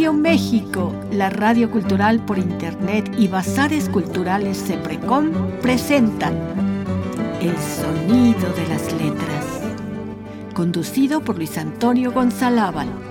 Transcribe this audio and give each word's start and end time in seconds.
Radio 0.00 0.14
México, 0.14 0.94
la 1.12 1.28
radio 1.28 1.70
cultural 1.70 2.24
por 2.24 2.38
internet 2.38 3.14
y 3.18 3.28
bazares 3.28 3.90
culturales 3.90 4.56
Seprecom 4.56 5.30
presentan 5.60 6.34
El 7.42 7.54
sonido 7.58 8.50
de 8.54 8.66
las 8.66 8.90
letras, 8.94 9.60
conducido 10.54 11.20
por 11.20 11.36
Luis 11.36 11.58
Antonio 11.58 12.12
Gonzalábal. 12.12 13.09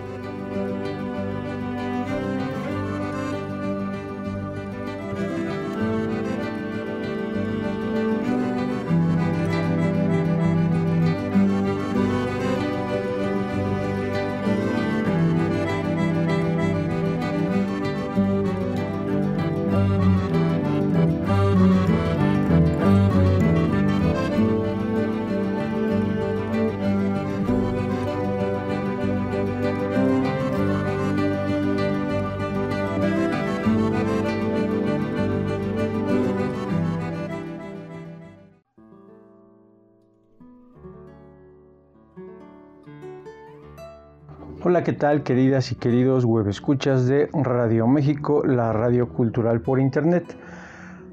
Hola, 44.80 44.85
¿qué 44.85 44.94
tal 44.94 45.23
queridas 45.23 45.73
y 45.73 45.75
queridos 45.75 46.23
web 46.23 46.47
escuchas 46.47 47.05
de 47.05 47.30
Radio 47.33 47.85
México, 47.85 48.44
la 48.45 48.72
radio 48.72 49.09
cultural 49.09 49.59
por 49.59 49.77
internet? 49.77 50.23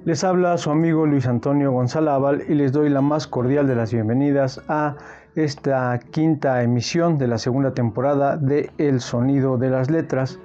Les 0.04 0.22
habla 0.22 0.56
su 0.56 0.70
amigo 0.70 1.04
Luis 1.04 1.26
Antonio 1.26 1.72
Gonzalábal 1.72 2.44
y 2.48 2.54
les 2.54 2.70
doy 2.70 2.90
la 2.90 3.00
más 3.00 3.26
cordial 3.26 3.66
de 3.66 3.74
las 3.74 3.92
bienvenidas 3.92 4.62
a 4.68 4.94
esta 5.34 5.98
quinta 6.12 6.62
emisión 6.62 7.18
de 7.18 7.26
la 7.26 7.38
segunda 7.38 7.74
temporada 7.74 8.36
de 8.36 8.70
El 8.78 9.00
Sonido 9.00 9.58
de 9.58 9.70
las 9.70 9.90
Letras. 9.90 10.38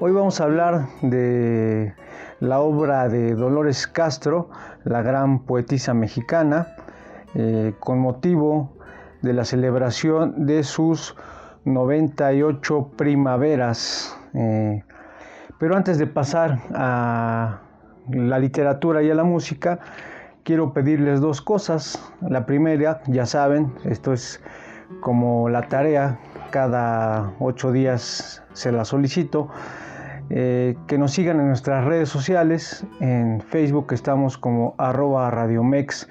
Hoy 0.00 0.10
vamos 0.10 0.40
a 0.40 0.44
hablar 0.44 0.88
de 1.00 1.94
la 2.40 2.58
obra 2.58 3.08
de 3.08 3.36
Dolores 3.36 3.86
Castro, 3.86 4.50
la 4.82 5.00
gran 5.02 5.44
poetisa 5.44 5.94
mexicana, 5.94 6.74
eh, 7.36 7.72
con 7.78 8.00
motivo 8.00 8.72
de 9.20 9.32
la 9.32 9.44
celebración 9.44 10.44
de 10.44 10.64
sus 10.64 11.14
98 11.64 12.90
primaveras. 12.96 14.18
Eh, 14.34 14.82
pero 15.58 15.76
antes 15.76 15.98
de 15.98 16.06
pasar 16.06 16.58
a 16.74 17.60
la 18.10 18.38
literatura 18.38 19.02
y 19.02 19.10
a 19.10 19.14
la 19.14 19.24
música, 19.24 19.78
quiero 20.42 20.72
pedirles 20.72 21.20
dos 21.20 21.40
cosas. 21.40 21.98
La 22.20 22.46
primera, 22.46 23.00
ya 23.06 23.26
saben, 23.26 23.72
esto 23.84 24.12
es 24.12 24.42
como 25.00 25.48
la 25.48 25.62
tarea, 25.68 26.18
cada 26.50 27.32
ocho 27.38 27.72
días 27.72 28.42
se 28.52 28.72
la 28.72 28.84
solicito. 28.84 29.48
Eh, 30.30 30.76
que 30.86 30.96
nos 30.96 31.12
sigan 31.12 31.40
en 31.40 31.48
nuestras 31.48 31.84
redes 31.84 32.08
sociales. 32.08 32.86
En 33.00 33.40
Facebook 33.40 33.92
estamos 33.92 34.38
como 34.38 34.74
arroba 34.78 35.30
radiomex 35.30 36.08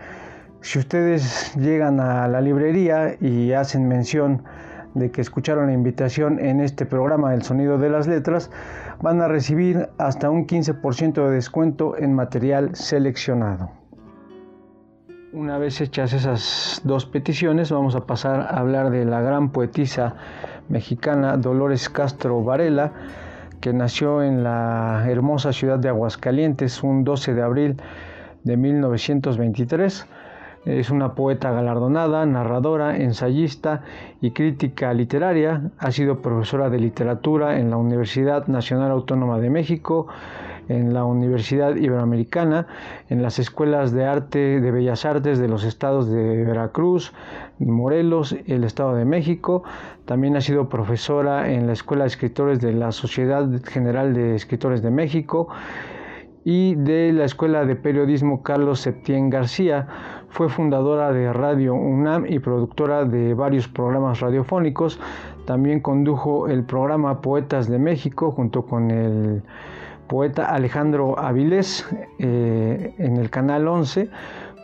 Si 0.65 0.79
ustedes 0.79 1.55
llegan 1.57 2.01
a 2.01 2.27
la 2.27 2.41
librería 2.41 3.17
y 3.21 3.53
hacen 3.53 3.87
mención 3.87 4.45
de 4.95 5.11
que 5.11 5.21
escucharon 5.21 5.67
la 5.67 5.75
invitación 5.75 6.39
en 6.39 6.61
este 6.61 6.87
programa 6.87 7.35
El 7.35 7.43
Sonido 7.43 7.77
de 7.77 7.91
las 7.91 8.07
Letras, 8.07 8.51
van 9.03 9.21
a 9.21 9.29
recibir 9.29 9.91
hasta 9.99 10.31
un 10.31 10.47
15% 10.47 11.27
de 11.27 11.31
descuento 11.31 11.99
en 11.99 12.15
material 12.15 12.75
seleccionado. 12.75 13.73
Una 15.35 15.59
vez 15.59 15.83
hechas 15.83 16.15
esas 16.15 16.81
dos 16.83 17.05
peticiones, 17.05 17.71
vamos 17.71 17.95
a 17.95 18.07
pasar 18.07 18.41
a 18.41 18.59
hablar 18.59 18.89
de 18.89 19.05
la 19.05 19.21
gran 19.21 19.51
poetisa 19.51 20.17
mexicana 20.71 21.37
Dolores 21.37 21.91
Castro 21.91 22.43
Varela, 22.43 22.91
que 23.61 23.75
nació 23.75 24.23
en 24.23 24.43
la 24.43 25.05
hermosa 25.07 25.53
ciudad 25.53 25.79
de 25.79 25.91
Aguascalientes 25.91 26.83
un 26.83 27.05
12 27.05 27.35
de 27.35 27.43
abril 27.43 27.77
de 28.45 28.57
1923 28.57 30.07
es 30.65 30.91
una 30.91 31.15
poeta 31.15 31.51
galardonada, 31.51 32.25
narradora, 32.27 32.97
ensayista 32.97 33.83
y 34.21 34.31
crítica 34.31 34.93
literaria. 34.95 35.71
Ha 35.79 35.93
sido 35.93 36.23
profesora 36.23 36.71
de 36.71 36.79
literatura 36.79 37.59
en 37.59 37.71
la 37.71 37.77
Universidad 37.77 38.47
Nacional 38.47 38.91
Autónoma 38.91 39.39
de 39.39 39.51
México, 39.51 40.07
en 40.69 40.95
la 40.95 41.05
Universidad 41.05 41.77
Iberoamericana, 41.77 42.67
en 43.11 43.23
las 43.23 43.39
escuelas 43.39 43.93
de 43.93 44.07
arte 44.07 44.61
de 44.61 44.71
Bellas 44.71 45.05
Artes 45.05 45.39
de 45.39 45.49
los 45.49 45.65
estados 45.65 46.11
de 46.11 46.45
Veracruz, 46.45 47.13
Morelos 47.59 48.35
y 48.47 48.53
el 48.53 48.65
Estado 48.65 48.95
de 48.95 49.05
México. 49.05 49.63
También 50.07 50.37
ha 50.37 50.41
sido 50.41 50.71
profesora 50.71 51.53
en 51.53 51.67
la 51.67 51.75
Escuela 51.75 52.05
de 52.05 52.09
Escritores 52.09 52.61
de 52.61 52.73
la 52.73 52.93
Sociedad 52.93 53.47
General 53.65 54.15
de 54.15 54.35
Escritores 54.35 54.83
de 54.83 54.91
México 54.91 55.49
y 56.45 56.75
de 56.75 57.13
la 57.13 57.25
Escuela 57.25 57.65
de 57.65 57.75
Periodismo 57.75 58.43
Carlos 58.43 58.81
Septién 58.81 59.31
García. 59.31 59.89
Fue 60.35 60.49
fundadora 60.49 61.13
de 61.13 61.33
Radio 61.33 61.75
UNAM 61.75 62.27
y 62.29 62.41
productora 62.41 63.05
de 63.05 63.35
varios 63.35 63.69
programas 63.69 64.19
radiofónicos. 64.19 64.99
También 65.45 65.79
condujo 65.79 66.49
el 66.49 66.65
programa 66.65 67.21
Poetas 67.21 67.69
de 67.69 67.79
México 67.79 68.33
junto 68.33 68.63
con 68.63 68.91
el 68.91 69.45
poeta 70.09 70.47
Alejandro 70.47 71.17
Avilés 71.21 71.89
eh, 72.19 72.97
en 72.99 73.17
el 73.17 73.31
Canal 73.31 73.69
11. 73.69 74.11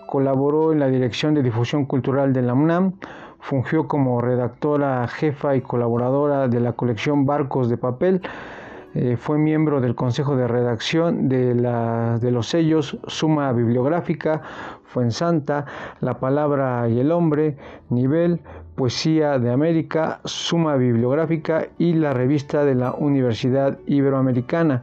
Colaboró 0.08 0.72
en 0.72 0.80
la 0.80 0.88
Dirección 0.88 1.34
de 1.34 1.44
Difusión 1.44 1.84
Cultural 1.84 2.32
de 2.32 2.42
la 2.42 2.54
UNAM. 2.54 2.94
Fungió 3.38 3.86
como 3.86 4.20
redactora 4.20 5.06
jefa 5.06 5.54
y 5.54 5.60
colaboradora 5.60 6.48
de 6.48 6.58
la 6.58 6.72
colección 6.72 7.26
Barcos 7.26 7.70
de 7.70 7.76
Papel 7.76 8.22
eh, 8.94 9.16
fue 9.16 9.38
miembro 9.38 9.80
del 9.80 9.94
consejo 9.94 10.36
de 10.36 10.48
redacción 10.48 11.28
de, 11.28 11.54
de 11.54 12.30
los 12.30 12.48
sellos 12.48 12.98
Suma 13.06 13.52
Bibliográfica, 13.52 14.42
Fuensanta, 14.84 15.66
La 16.00 16.18
Palabra 16.18 16.88
y 16.88 16.98
el 16.98 17.12
Hombre, 17.12 17.56
Nivel, 17.88 18.40
Poesía 18.74 19.38
de 19.38 19.52
América, 19.52 20.20
Suma 20.24 20.74
Bibliográfica 20.74 21.68
y 21.78 21.92
la 21.92 22.12
revista 22.12 22.64
de 22.64 22.74
la 22.74 22.92
Universidad 22.92 23.78
Iberoamericana. 23.86 24.82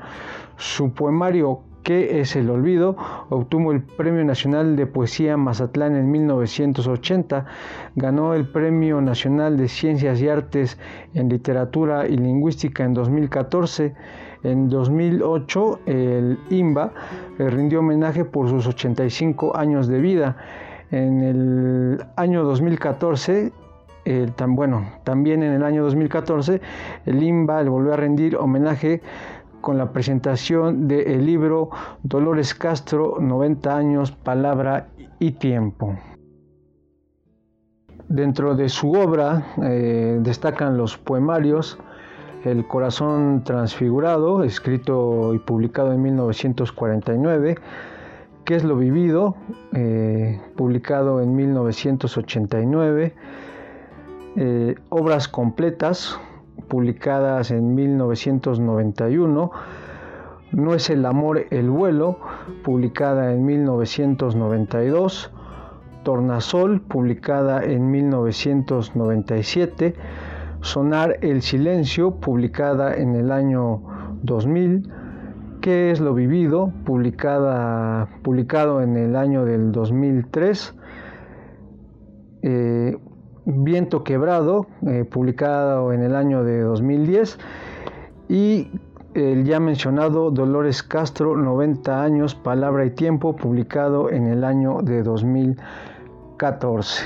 Su 0.56 0.94
poemario 0.94 1.67
¿Qué 1.88 2.20
es 2.20 2.36
el 2.36 2.50
olvido? 2.50 2.98
Obtuvo 3.30 3.72
el 3.72 3.82
Premio 3.82 4.26
Nacional 4.26 4.76
de 4.76 4.88
Poesía 4.88 5.38
Mazatlán 5.38 5.96
en 5.96 6.12
1980, 6.12 7.46
ganó 7.96 8.34
el 8.34 8.46
Premio 8.50 9.00
Nacional 9.00 9.56
de 9.56 9.70
Ciencias 9.70 10.20
y 10.20 10.28
Artes 10.28 10.78
en 11.14 11.30
Literatura 11.30 12.06
y 12.06 12.18
Lingüística 12.18 12.84
en 12.84 12.94
2014. 12.94 13.96
En 14.44 14.68
2008 14.68 15.80
el 15.86 16.38
IMBA 16.50 16.92
le 17.38 17.50
rindió 17.52 17.80
homenaje 17.80 18.26
por 18.26 18.50
sus 18.50 18.68
85 18.68 19.56
años 19.56 19.88
de 19.88 20.02
vida. 20.02 20.36
En 20.92 21.22
el 21.22 22.06
año 22.18 22.44
2014 22.44 23.54
tan, 24.36 24.56
bueno, 24.56 24.90
también 25.04 25.44
en 25.44 25.54
el 25.54 25.64
año 25.64 25.84
2014 25.84 26.62
el 27.06 27.24
IMBA 27.24 27.64
le 27.64 27.70
volvió 27.70 27.94
a 27.94 27.98
rendir 27.98 28.38
homenaje 28.38 29.02
con 29.62 29.78
la 29.78 29.92
presentación 29.92 30.88
del 30.88 31.26
libro 31.26 31.70
Dolores 32.04 32.54
Castro, 32.54 33.18
90 33.20 33.76
años, 33.76 34.12
palabra 34.12 34.88
y 35.20 35.32
tiempo. 35.32 35.98
Dentro 38.08 38.56
de 38.56 38.70
su 38.70 38.94
obra 38.94 39.48
eh, 39.62 40.20
destacan 40.22 40.78
los 40.78 40.98
poemarios 40.98 41.78
El 42.46 42.66
corazón 42.66 43.44
transfigurado, 43.44 44.44
escrito 44.44 45.34
y 45.34 45.40
publicado 45.40 45.92
en 45.92 46.02
1949, 46.02 47.58
¿Qué 48.46 48.56
es 48.56 48.64
lo 48.64 48.78
vivido?, 48.78 49.36
eh, 49.74 50.40
publicado 50.56 51.20
en 51.20 51.36
1989, 51.36 53.14
eh, 54.38 54.76
obras 54.88 55.28
completas 55.28 56.18
publicadas 56.68 57.52
en 57.52 57.76
1991. 57.76 59.52
No 60.52 60.74
es 60.74 60.90
el 60.90 61.06
amor 61.06 61.46
el 61.52 61.70
vuelo, 61.70 62.20
publicada 62.64 63.34
en 63.34 63.46
1992. 63.46 65.32
Tornasol, 66.04 66.82
publicada 66.82 67.64
en 67.64 67.92
1997. 67.92 69.94
Sonar 70.62 71.18
el 71.22 71.42
silencio, 71.42 72.16
publicada 72.16 72.96
en 72.96 73.16
el 73.16 73.32
año 73.32 73.82
2000. 74.24 74.90
¿Qué 75.62 75.92
es 75.92 76.00
lo 76.00 76.14
vivido? 76.14 76.72
Publicada, 76.86 78.08
publicado 78.24 78.82
en 78.82 78.96
el 78.96 79.18
año 79.18 79.44
del 79.44 79.74
2003. 79.74 80.74
Eh, 82.44 82.98
Viento 83.50 84.04
Quebrado, 84.04 84.68
eh, 84.86 85.06
publicado 85.10 85.94
en 85.94 86.04
el 86.04 86.18
año 86.18 86.44
de 86.44 86.60
2010. 86.60 87.40
Y 88.28 88.68
el 89.14 89.46
ya 89.46 89.62
mencionado 89.62 90.32
Dolores 90.32 90.84
Castro, 90.84 91.38
90 91.38 92.04
años, 92.04 92.36
Palabra 92.36 92.84
y 92.84 92.92
Tiempo, 92.92 93.38
publicado 93.38 94.10
en 94.10 94.28
el 94.28 94.44
año 94.44 94.82
de 94.82 95.02
2014. 95.02 97.06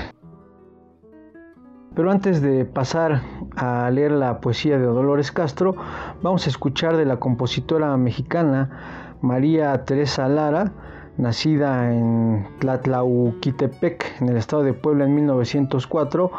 Pero 1.94 2.10
antes 2.10 2.42
de 2.42 2.64
pasar 2.64 3.22
a 3.54 3.88
leer 3.90 4.10
la 4.10 4.40
poesía 4.40 4.78
de 4.78 4.86
Dolores 4.86 5.30
Castro, 5.30 5.76
vamos 6.22 6.44
a 6.46 6.50
escuchar 6.50 6.96
de 6.96 7.04
la 7.04 7.20
compositora 7.20 7.96
mexicana 7.96 9.14
María 9.20 9.84
Teresa 9.84 10.26
Lara, 10.26 10.72
nacida 11.18 11.92
en 11.92 12.46
Tlatlauquitepec, 12.58 14.20
en 14.20 14.28
el 14.28 14.36
estado 14.36 14.62
de 14.62 14.72
Puebla 14.72 15.04
en 15.04 15.14
1904, 15.14 16.30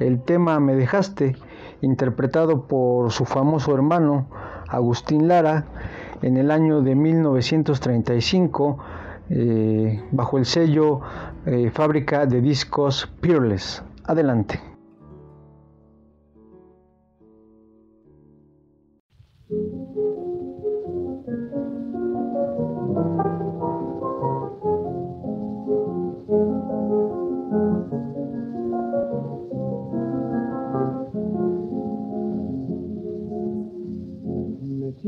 el 0.00 0.22
tema 0.22 0.60
Me 0.60 0.74
dejaste, 0.74 1.36
interpretado 1.80 2.66
por 2.66 3.10
su 3.10 3.24
famoso 3.24 3.74
hermano 3.74 4.26
Agustín 4.68 5.28
Lara 5.28 5.64
en 6.22 6.36
el 6.36 6.50
año 6.50 6.82
de 6.82 6.94
1935, 6.94 8.78
eh, 9.30 10.02
bajo 10.10 10.38
el 10.38 10.46
sello 10.46 11.00
eh, 11.46 11.70
Fábrica 11.72 12.26
de 12.26 12.40
Discos 12.40 13.10
Peerless. 13.20 13.82
Adelante. 14.04 14.77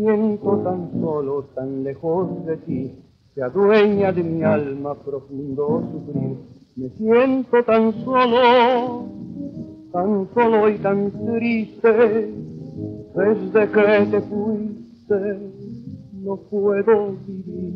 Siento 0.00 0.56
tan 0.64 0.91
solo, 0.99 1.44
tan 1.55 1.85
lejos 1.85 2.47
de 2.47 2.56
ti, 2.58 2.93
se 3.35 3.43
adueña 3.43 4.12
de 4.12 4.23
mi 4.23 4.43
alma 4.43 4.94
profundo 4.94 5.82
sufrir. 5.93 6.38
Me 6.76 6.88
siento 6.91 7.62
tan 7.64 7.93
solo, 8.02 9.05
tan 9.93 10.29
solo 10.32 10.70
y 10.70 10.79
tan 10.79 11.11
triste, 11.11 12.32
desde 13.14 13.69
que 13.73 14.06
te 14.11 14.20
fuiste 14.23 15.50
no 16.23 16.37
puedo 16.37 17.12
vivir. 17.26 17.75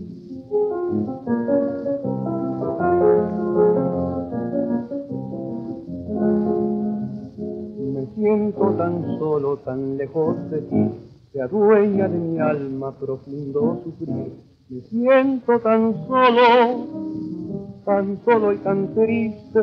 Me 7.93 8.06
siento 8.15 8.75
tan 8.79 9.19
solo, 9.19 9.56
tan 9.59 9.99
lejos 9.99 10.50
de 10.50 10.61
ti, 10.62 11.03
se 11.34 11.42
adueña 11.42 12.06
de 12.06 12.16
mi 12.16 12.38
alma 12.38 12.92
profundo 12.92 13.81
sufrir. 13.82 14.32
Me 14.69 14.81
siento 14.82 15.58
tan 15.58 16.06
solo, 16.06 16.86
tan 17.84 18.20
solo 18.25 18.52
y 18.52 18.58
tan 18.58 18.94
triste, 18.94 19.60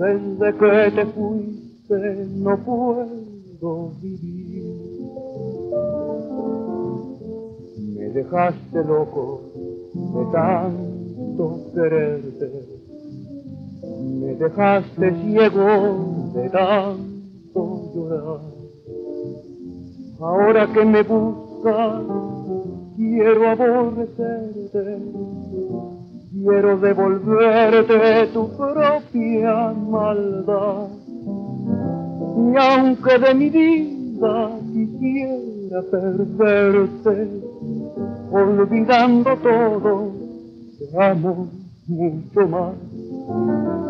desde 0.00 0.58
que 0.58 0.90
te 0.90 1.06
fuiste 1.06 2.26
no 2.34 2.58
puedo 2.64 3.90
vivir. 4.02 4.74
Me 7.96 8.08
dejaste 8.10 8.84
loco 8.84 9.40
de 9.94 10.24
tanto 10.32 11.60
quererte, 11.74 12.50
me 14.18 14.34
dejaste 14.34 15.14
ciego 15.22 16.32
de 16.34 16.50
tanto 16.50 17.92
llorar. 17.94 18.53
Ahora 20.24 20.66
que 20.72 20.82
me 20.86 21.02
buscas, 21.02 22.00
quiero 22.96 23.50
aborrecerte, 23.50 24.98
quiero 26.32 26.78
devolverte 26.78 28.26
tu 28.32 28.48
propia 28.56 29.74
maldad. 29.74 30.88
Y 32.38 32.56
aunque 32.56 33.18
de 33.18 33.34
mi 33.34 33.50
vida 33.50 34.50
quisiera 34.72 35.82
perderte, 35.90 37.28
olvidando 38.32 39.36
todo, 39.36 40.10
te 40.78 41.04
amo 41.04 41.48
mucho 41.86 42.48
más. 42.48 43.83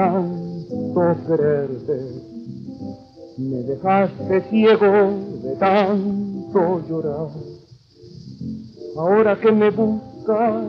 Tanto 0.00 1.16
quererte, 1.26 1.96
me 3.36 3.62
dejaste 3.64 4.40
ciego 4.48 5.10
de 5.42 5.56
tanto 5.56 6.80
llorar. 6.88 7.28
Ahora 8.96 9.36
que 9.38 9.52
me 9.52 9.70
buscas, 9.70 10.64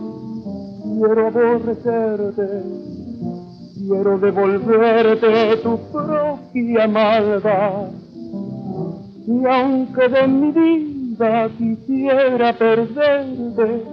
quiero 0.84 1.28
aborrecerte, 1.28 2.64
quiero 3.88 4.18
devolverte 4.18 5.58
tu 5.64 5.80
propia 5.94 6.88
maldad. 6.90 7.88
Y 9.28 9.46
aunque 9.46 10.10
de 10.10 10.28
mi 10.28 10.52
vida 10.52 11.50
quisiera 11.58 12.52
perderte, 12.52 13.84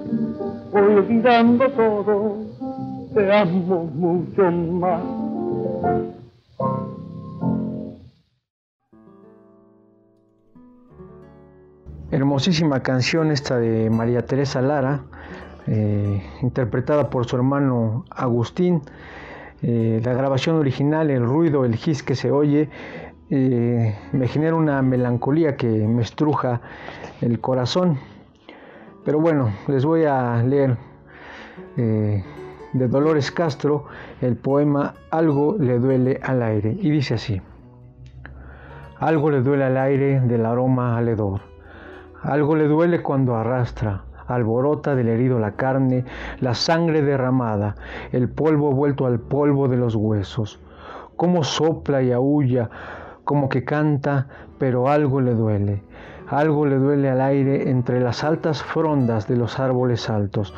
olvidando 0.73 1.71
todo, 1.71 2.37
te 3.15 3.33
amo 3.33 3.85
mucho 3.95 4.51
más. 4.51 5.18
Hermosísima 12.11 12.83
canción 12.83 13.31
esta 13.31 13.59
de 13.59 13.91
María 13.91 14.25
Teresa 14.25 14.63
Lara, 14.63 15.03
eh, 15.67 16.23
interpretada 16.41 17.11
por 17.11 17.27
su 17.27 17.37
hermano 17.37 18.07
Agustín. 18.11 18.81
Eh, 19.63 20.01
la 20.03 20.15
grabación 20.15 20.57
original, 20.57 21.11
el 21.11 21.23
ruido, 21.23 21.67
el 21.67 21.77
gis 21.77 22.03
que 22.03 22.15
se 22.15 22.31
oye, 22.31 22.71
eh, 23.29 23.95
me 24.13 24.27
genera 24.27 24.57
una 24.57 24.81
melancolía 24.81 25.57
que 25.57 25.69
me 25.69 26.01
estruja 26.03 26.63
el 27.21 27.41
corazón. 27.41 27.99
Pero 29.05 29.21
bueno, 29.21 29.51
les 29.67 29.85
voy 29.85 30.05
a 30.05 30.43
leer 30.43 30.77
de 32.73 32.89
Dolores 32.89 33.33
Castro 33.33 33.87
el 34.21 34.37
poema 34.37 34.95
Algo 35.11 35.57
le 35.59 35.79
duele 35.79 36.21
al 36.23 36.43
aire. 36.43 36.77
Y 36.79 36.91
dice 36.91 37.15
así. 37.15 37.41
Algo 38.99 39.31
le 39.31 39.43
duele 39.43 39.65
al 39.65 39.77
aire 39.77 40.21
del 40.21 40.45
aroma 40.45 40.97
al 40.97 41.09
hedor. 41.09 41.41
Algo 42.23 42.57
le 42.57 42.67
duele 42.67 43.01
cuando 43.01 43.37
arrastra, 43.37 44.03
alborota 44.27 44.97
del 44.97 45.09
herido 45.09 45.39
la 45.39 45.53
carne, 45.53 46.05
la 46.41 46.55
sangre 46.55 47.03
derramada, 47.03 47.77
el 48.11 48.29
polvo 48.29 48.73
vuelto 48.73 49.07
al 49.07 49.21
polvo 49.21 49.69
de 49.69 49.77
los 49.77 49.95
huesos. 49.95 50.61
Como 51.17 51.45
sopla 51.45 52.03
y 52.03 52.11
aúlla, 52.11 52.71
como 53.23 53.49
que 53.49 53.65
canta, 53.65 54.27
pero 54.59 54.89
algo 54.89 55.21
le 55.21 55.35
duele. 55.35 55.83
Algo 56.29 56.67
le 56.67 56.77
duele 56.77 57.09
al 57.09 57.21
aire 57.21 57.71
entre 57.71 58.01
las 58.01 58.25
altas 58.25 58.63
frondas 58.63 59.29
de 59.29 59.37
los 59.37 59.61
árboles 59.61 60.11
altos, 60.11 60.53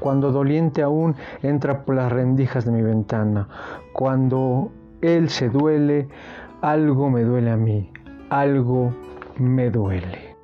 cuando 0.00 0.32
doliente 0.32 0.82
aún 0.82 1.14
entra 1.42 1.84
por 1.84 1.94
las 1.94 2.10
rendijas 2.10 2.64
de 2.64 2.72
mi 2.72 2.82
ventana, 2.82 3.48
cuando 3.92 4.72
él 5.00 5.28
se 5.28 5.48
duele, 5.48 6.08
algo 6.62 7.08
me 7.10 7.22
duele 7.22 7.50
a 7.50 7.56
mí, 7.56 7.92
algo 8.28 8.92
me 9.38 9.70
duele. 9.70 10.36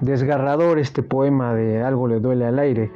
Desgarrador 0.00 0.78
este 0.78 1.02
poema 1.02 1.54
de 1.54 1.82
Algo 1.82 2.06
le 2.06 2.20
duele 2.20 2.44
al 2.44 2.58
aire 2.58 2.90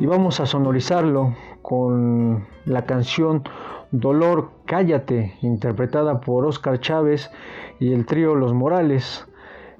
y 0.00 0.06
vamos 0.06 0.40
a 0.40 0.46
sonorizarlo 0.46 1.34
con 1.60 2.46
la 2.64 2.86
canción 2.86 3.42
Dolor 3.90 4.50
Cállate, 4.64 5.34
interpretada 5.42 6.20
por 6.20 6.46
Oscar 6.46 6.80
Chávez 6.80 7.30
y 7.78 7.92
el 7.92 8.06
trío 8.06 8.34
Los 8.34 8.54
Morales, 8.54 9.26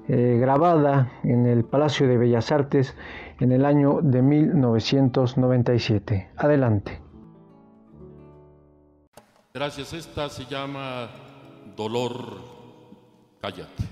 eh, 0.07 0.37
grabada 0.39 1.11
en 1.23 1.47
el 1.47 1.65
Palacio 1.65 2.07
de 2.07 2.17
Bellas 2.17 2.51
Artes 2.51 2.95
en 3.39 3.51
el 3.51 3.65
año 3.65 3.99
de 4.01 4.21
1997. 4.21 6.29
Adelante. 6.37 7.01
Gracias, 9.53 9.91
esta 9.93 10.29
se 10.29 10.45
llama 10.45 11.09
Dolor 11.75 12.55
Cállate. 13.41 13.83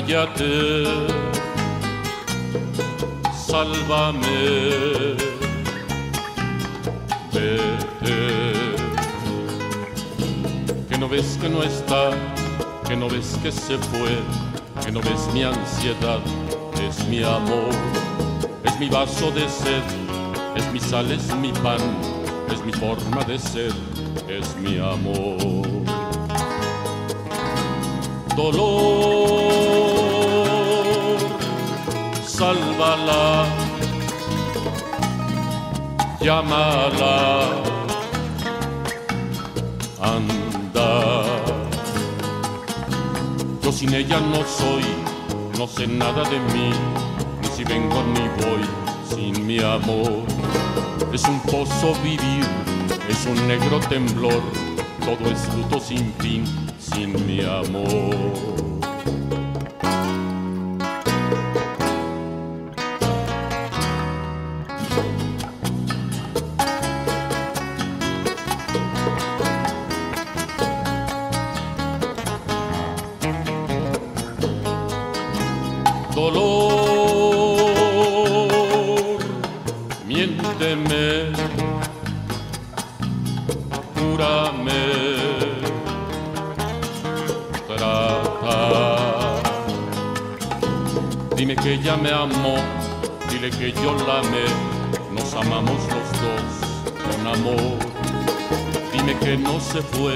Cállate, 0.00 0.84
sálvame, 3.34 5.14
vete. 7.34 8.32
Que 10.88 10.96
no 10.96 11.06
ves 11.06 11.36
que 11.38 11.50
no 11.50 11.62
está, 11.62 12.12
que 12.88 12.96
no 12.96 13.10
ves 13.10 13.38
que 13.42 13.52
se 13.52 13.76
fue, 13.76 14.16
que 14.82 14.90
no 14.90 15.02
ves 15.02 15.28
mi 15.34 15.42
ansiedad, 15.42 16.20
es 16.82 17.06
mi 17.08 17.22
amor, 17.22 17.68
es 18.64 18.80
mi 18.80 18.88
vaso 18.88 19.30
de 19.32 19.46
sed, 19.50 19.84
es 20.56 20.72
mi 20.72 20.80
sal, 20.80 21.12
es 21.12 21.34
mi 21.36 21.52
pan, 21.52 21.82
es 22.50 22.64
mi 22.64 22.72
forma 22.72 23.22
de 23.24 23.38
ser 23.38 23.72
es 24.28 24.56
mi 24.56 24.78
amor. 24.78 25.60
Dolor, 28.36 29.89
sálvala, 32.40 33.44
llámala, 36.22 37.16
anda. 40.00 40.90
Yo 43.62 43.70
sin 43.70 43.92
ella 43.92 44.20
no 44.20 44.40
soy, 44.58 44.86
no 45.58 45.66
sé 45.66 45.86
nada 45.86 46.22
de 46.30 46.38
mí, 46.54 46.70
ni 47.42 47.48
si 47.54 47.62
vengo 47.64 48.02
ni 48.14 48.24
voy 48.40 48.64
sin 49.10 49.46
mi 49.46 49.58
amor. 49.58 50.24
Es 51.12 51.24
un 51.24 51.40
pozo 51.40 51.92
vivir 52.02 52.46
es 53.10 53.26
un 53.26 53.48
negro 53.48 53.80
temblor, 53.80 54.42
todo 55.04 55.30
es 55.30 55.42
luto 55.54 55.78
sin 55.78 56.10
fin, 56.14 56.44
sin 56.78 57.10
mi 57.26 57.40
amor. 57.42 58.69
Me 91.96 92.10
amó, 92.10 92.56
dile 93.30 93.50
que 93.50 93.72
yo 93.72 93.94
la 94.06 94.20
amé, 94.20 94.44
nos 95.12 95.34
amamos 95.34 95.76
los 95.88 96.08
dos 96.22 96.46
con 97.04 97.26
amor. 97.26 97.78
Dime 98.92 99.18
que 99.18 99.36
no 99.36 99.60
se 99.60 99.82
fue, 99.82 100.14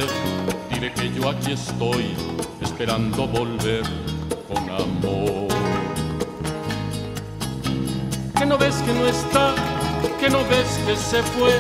dile 0.71 0.93
que 0.93 1.13
yo 1.13 1.29
aquí 1.29 1.53
estoy, 1.53 2.15
esperando 2.61 3.27
volver 3.27 3.83
con 4.49 4.71
amor. 4.71 5.44
No 8.55 8.59
ves 8.59 8.77
que 8.87 8.93
no 8.93 9.05
está, 9.09 9.53
que 10.21 10.31
no 10.31 10.39
ves 10.45 10.79
que 10.87 10.95
se 10.95 11.21
fue, 11.25 11.51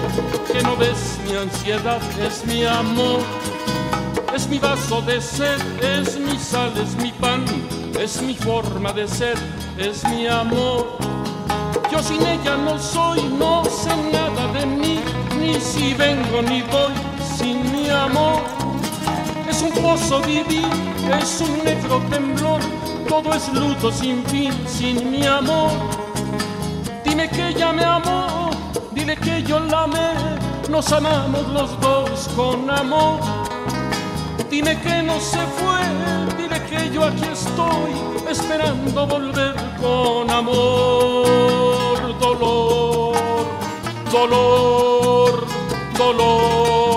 que 0.53 0.63
no 0.63 0.77
ves 0.77 1.19
mi 1.27 1.35
ansiedad, 1.37 2.01
es 2.23 2.47
mi 2.47 2.65
amor. 2.65 3.19
Es 4.33 4.47
mi 4.47 4.61
vaso 4.61 5.03
de 5.03 5.21
sed, 5.21 5.61
es 5.83 6.17
mi 6.21 6.39
sal, 6.39 6.73
es 6.79 6.95
mi 6.95 7.11
pan, 7.11 7.45
es 7.99 8.23
mi 8.23 8.37
forma 8.37 8.93
de 8.93 9.09
ser 9.09 9.37
es 9.77 10.05
mi 10.05 10.29
amor. 10.29 10.87
Yo 11.91 12.01
sin 12.01 12.25
ella 12.25 12.57
no 12.59 12.79
soy, 12.79 13.25
no 13.25 13.65
sé 13.65 13.91
nada 14.13 14.47
de 14.53 14.65
mí, 14.65 15.01
ni 15.41 15.61
si 15.61 15.95
vengo 15.95 16.43
ni 16.43 16.63
voy 16.63 16.93
sin 17.37 17.73
mi 17.73 17.89
amor. 17.89 18.41
Es 19.51 19.63
un 19.63 19.73
pozo 19.83 20.21
vivir, 20.21 20.69
es 21.21 21.41
un 21.41 21.65
negro 21.65 22.01
temblor, 22.09 22.61
todo 23.09 23.35
es 23.35 23.53
luto 23.53 23.91
sin 23.91 24.25
fin, 24.27 24.53
sin 24.69 25.11
mi 25.11 25.27
amor. 25.27 25.73
Que 27.35 27.49
ella 27.49 27.73
me 27.73 27.85
amó, 27.85 28.51
dile 28.93 29.17
que 29.17 29.43
yo 29.43 29.59
la 29.59 29.83
amé, 29.85 30.13
nos 30.71 30.93
amamos 30.93 31.49
los 31.49 31.81
dos 31.81 32.29
con 32.37 32.71
amor. 32.71 33.19
Dime 34.49 34.81
que 34.81 35.03
no 35.03 35.19
se 35.19 35.39
fue, 35.57 35.81
dile 36.39 36.63
que 36.67 36.91
yo 36.91 37.05
aquí 37.05 37.25
estoy 37.25 37.93
esperando 38.31 39.07
volver 39.07 39.55
con 39.81 40.31
amor, 40.31 42.19
dolor, 42.21 43.17
dolor, 44.13 45.47
dolor. 45.99 46.94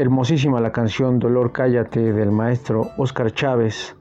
Hermosísima 0.00 0.60
la 0.60 0.70
canción 0.70 1.18
Dolor 1.18 1.50
Cállate 1.50 2.12
del 2.12 2.30
maestro 2.30 2.92
Oscar 2.98 3.32
Chávez, 3.32 3.96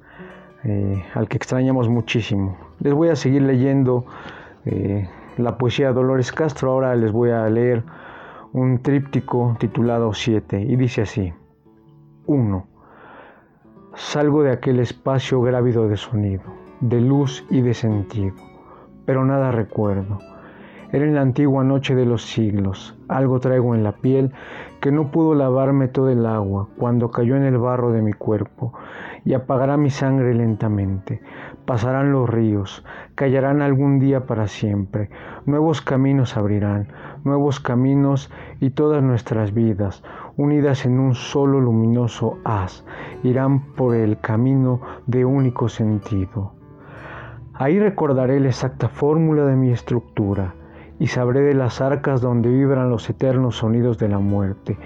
eh, 0.63 1.03
al 1.15 1.27
que 1.27 1.37
extrañamos 1.37 1.89
muchísimo. 1.89 2.55
Les 2.79 2.93
voy 2.93 3.09
a 3.09 3.15
seguir 3.15 3.41
leyendo 3.41 4.05
eh, 4.65 5.09
la 5.37 5.57
poesía 5.57 5.87
de 5.87 5.93
Dolores 5.95 6.31
Castro, 6.31 6.69
ahora 6.69 6.95
les 6.95 7.11
voy 7.11 7.31
a 7.31 7.49
leer 7.49 7.83
un 8.53 8.77
tríptico 8.83 9.57
titulado 9.59 10.13
Siete 10.13 10.61
y 10.61 10.75
dice 10.75 11.01
así. 11.01 11.33
1. 12.27 12.67
Salgo 13.95 14.43
de 14.43 14.51
aquel 14.51 14.79
espacio 14.79 15.41
grávido 15.41 15.87
de 15.89 15.97
sonido, 15.97 16.43
de 16.79 17.01
luz 17.01 17.43
y 17.49 17.61
de 17.61 17.73
sentido, 17.73 18.35
pero 19.07 19.25
nada 19.25 19.51
recuerdo. 19.51 20.19
Era 20.89 21.03
en 21.03 21.15
la 21.15 21.22
antigua 21.22 21.65
noche 21.65 21.96
de 21.96 22.06
los 22.06 22.24
siglos. 22.24 22.98
Algo 23.10 23.41
traigo 23.41 23.75
en 23.75 23.84
la 23.84 23.91
piel 23.91 24.32
que 24.79 24.89
no 24.89 25.12
pudo 25.12 25.36
lavarme 25.36 25.89
todo 25.89 26.10
el 26.10 26.25
agua 26.25 26.70
cuando 26.77 27.12
cayó 27.12 27.36
en 27.36 27.44
el 27.44 27.58
barro 27.58 27.91
de 27.91 28.01
mi 28.01 28.13
cuerpo 28.13 28.72
y 29.25 29.34
apagará 29.34 29.75
mi 29.75 29.89
sangre 29.89 30.34
lentamente. 30.34 31.22
Pasarán 31.65 32.13
los 32.13 32.29
ríos, 32.29 32.86
callarán 33.15 33.62
algún 33.62 34.00
día 34.00 34.25
para 34.25 34.48
siempre. 34.48 35.10
Nuevos 35.46 35.82
caminos 35.82 36.38
abrirán, 36.38 36.88
nuevos 37.25 37.60
caminos 37.60 38.32
y 38.62 38.70
todas 38.70 39.03
nuestras 39.03 39.53
vidas, 39.53 40.03
unidas 40.38 40.86
en 40.86 41.01
un 41.01 41.15
solo 41.15 41.60
luminoso 41.60 42.38
haz, 42.46 42.86
irán 43.24 43.74
por 43.75 43.94
el 43.94 44.22
camino 44.22 44.79
de 45.06 45.25
único 45.25 45.67
sentido. 45.67 46.53
Ahí 47.56 47.77
recordaré 47.77 48.39
la 48.39 48.48
exacta 48.48 48.88
fórmula 48.88 49.44
de 49.44 49.58
mi 49.58 49.72
estructura 49.72 50.53
y 50.99 51.07
sabré 51.07 51.41
de 51.41 51.53
las 51.53 51.81
arcas 51.81 52.21
donde 52.21 52.49
vibran 52.49 52.89
los 52.89 53.09
eternos 53.09 53.57
sonidos 53.57 53.97
de 53.97 54.09
la 54.09 54.19
muerte, 54.19 54.77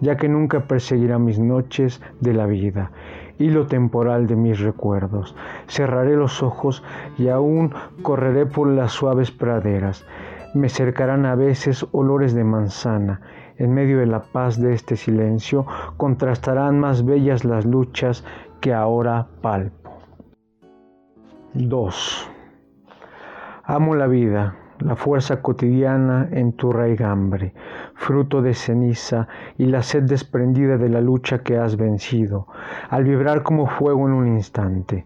ya 0.00 0.16
que 0.16 0.28
nunca 0.28 0.60
perseguirá 0.60 1.18
mis 1.18 1.38
noches 1.38 2.02
de 2.20 2.32
la 2.32 2.46
vida, 2.46 2.90
hilo 3.38 3.66
temporal 3.66 4.26
de 4.26 4.36
mis 4.36 4.60
recuerdos. 4.60 5.36
Cerraré 5.66 6.16
los 6.16 6.42
ojos 6.42 6.82
y 7.18 7.28
aún 7.28 7.72
correré 8.02 8.46
por 8.46 8.68
las 8.68 8.92
suaves 8.92 9.30
praderas. 9.30 10.06
Me 10.54 10.68
cercarán 10.68 11.26
a 11.26 11.34
veces 11.34 11.86
olores 11.92 12.34
de 12.34 12.44
manzana. 12.44 13.20
En 13.56 13.74
medio 13.74 13.98
de 13.98 14.06
la 14.06 14.22
paz 14.22 14.60
de 14.60 14.72
este 14.72 14.96
silencio 14.96 15.66
contrastarán 15.96 16.78
más 16.78 17.04
bellas 17.04 17.44
las 17.44 17.66
luchas 17.66 18.24
que 18.60 18.72
ahora 18.72 19.26
palpo. 19.42 19.98
2. 21.54 22.30
Amo 23.64 23.96
la 23.96 24.06
vida 24.06 24.57
la 24.80 24.96
fuerza 24.96 25.42
cotidiana 25.42 26.28
en 26.30 26.52
tu 26.52 26.72
raigambre, 26.72 27.52
fruto 27.94 28.42
de 28.42 28.54
ceniza 28.54 29.28
y 29.56 29.66
la 29.66 29.82
sed 29.82 30.04
desprendida 30.04 30.76
de 30.76 30.88
la 30.88 31.00
lucha 31.00 31.40
que 31.40 31.56
has 31.58 31.76
vencido, 31.76 32.46
al 32.90 33.04
vibrar 33.04 33.42
como 33.42 33.66
fuego 33.66 34.06
en 34.06 34.14
un 34.14 34.28
instante. 34.28 35.04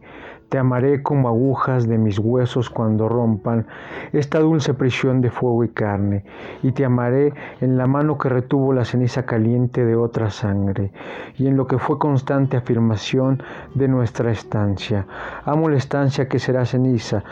Te 0.53 0.59
amaré 0.59 1.03
como 1.03 1.29
agujas 1.29 1.89
de 1.89 1.97
mis 1.97 2.19
huesos 2.19 2.69
cuando 2.69 3.09
rompan 3.09 3.67
esta 4.13 4.39
dulce 4.39 4.75
prisión 4.75 5.23
de 5.23 5.31
fuego 5.31 5.65
y 5.65 5.71
carne, 5.71 6.27
y 6.63 6.73
te 6.73 6.85
amaré 6.85 7.33
en 7.63 7.79
la 7.79 7.87
mano 7.87 8.19
que 8.19 8.29
retuvo 8.29 8.75
la 8.75 8.85
ceniza 8.85 9.25
caliente 9.25 9.83
de 9.83 9.97
otra 9.97 10.29
sangre, 10.29 10.93
y 11.39 11.47
en 11.47 11.57
lo 11.57 11.67
que 11.67 11.79
fue 11.79 11.99
constante 11.99 12.59
afirmación 12.59 13.43
de 13.75 13.89
nuestra 13.89 14.31
estancia. 14.31 15.07
Amo 15.47 15.71
la 15.71 15.79
estancia 15.79 16.29
que 16.29 16.39
será 16.39 16.67
ceniza, 16.67 17.25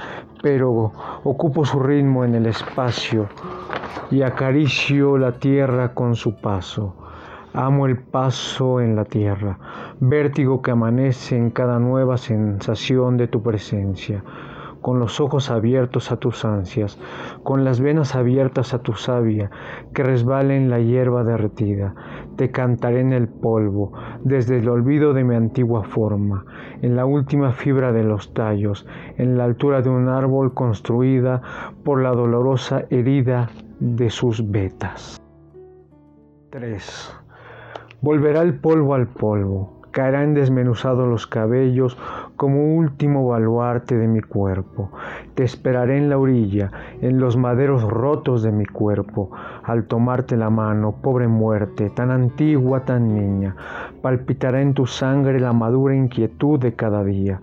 pero 0.43 0.91
ocupo 1.23 1.67
su 1.67 1.79
ritmo 1.79 2.25
en 2.25 2.37
el 2.37 2.47
espacio 2.47 3.29
y 4.11 4.23
acaricio 4.23 5.19
la 5.19 5.33
tierra 5.33 5.93
con 5.93 6.17
su 6.17 6.41
paso. 6.41 7.00
Amo 7.53 7.87
el 7.87 7.99
paso 7.99 8.81
en 8.81 8.95
la 8.95 9.05
tierra, 9.05 9.59
vértigo 9.99 10.63
que 10.63 10.71
amanece 10.71 11.37
en 11.37 11.51
cada 11.51 11.81
nueva 11.81 12.17
sensación 12.17 13.17
de 13.17 13.27
tu 13.27 13.43
presencia 13.43 14.23
con 14.81 14.99
los 14.99 15.21
ojos 15.21 15.51
abiertos 15.51 16.11
a 16.11 16.17
tus 16.17 16.45
ansias, 16.45 16.99
con 17.43 17.65
las 17.65 17.81
venas 17.81 18.15
abiertas 18.15 18.73
a 18.75 18.79
tu 18.79 18.95
savia, 18.95 19.51
que 19.93 20.03
resbale 20.03 20.57
en 20.57 20.71
la 20.71 20.79
hierba 20.79 21.25
derretida. 21.25 21.95
Te 22.37 22.51
cantaré 22.51 23.01
en 23.01 23.13
el 23.13 23.29
polvo, 23.29 23.93
desde 24.25 24.59
el 24.59 24.69
olvido 24.69 25.13
de 25.13 25.25
mi 25.25 25.35
antigua 25.35 25.85
forma, 25.85 26.45
en 26.83 26.97
la 26.97 27.05
última 27.05 27.53
fibra 27.53 27.93
de 27.93 28.05
los 28.05 28.33
tallos, 28.33 28.87
en 29.19 29.37
la 29.37 29.45
altura 29.45 29.83
de 29.83 29.91
un 29.91 30.09
árbol 30.09 30.55
construida 30.55 31.43
por 31.85 32.01
la 32.03 32.11
dolorosa 32.11 32.85
herida 32.91 33.51
de 33.81 34.09
sus 34.09 34.51
vetas. 34.51 35.21
3. 36.51 37.20
Volverá 38.03 38.41
el 38.41 38.55
polvo 38.55 38.95
al 38.95 39.09
polvo, 39.09 39.81
caerán 39.91 40.33
desmenuzados 40.33 41.07
los 41.07 41.27
cabellos 41.27 41.99
como 42.37 42.77
último 42.77 43.29
baluarte 43.29 43.99
de 43.99 44.09
mi 44.09 44.23
cuerpo. 44.23 44.91
Te 45.35 45.45
esperaré 45.45 45.99
en 45.99 46.09
la 46.09 46.17
orilla, 46.17 46.71
en 47.03 47.21
los 47.21 47.37
maderos 47.37 47.83
rotos 47.83 48.43
de 48.43 48.53
mi 48.53 48.65
cuerpo, 48.65 49.31
al 49.65 49.85
tomarte 49.85 50.39
la 50.39 50.49
mano, 50.49 50.95
pobre 51.03 51.29
muerte, 51.29 51.91
tan 51.91 52.11
antigua, 52.11 52.87
tan 52.87 53.15
niña, 53.15 53.55
palpitará 54.01 54.63
en 54.63 54.73
tu 54.73 54.87
sangre 54.87 55.39
la 55.39 55.53
madura 55.53 55.95
inquietud 55.95 56.59
de 56.59 56.75
cada 56.75 57.05
día 57.05 57.39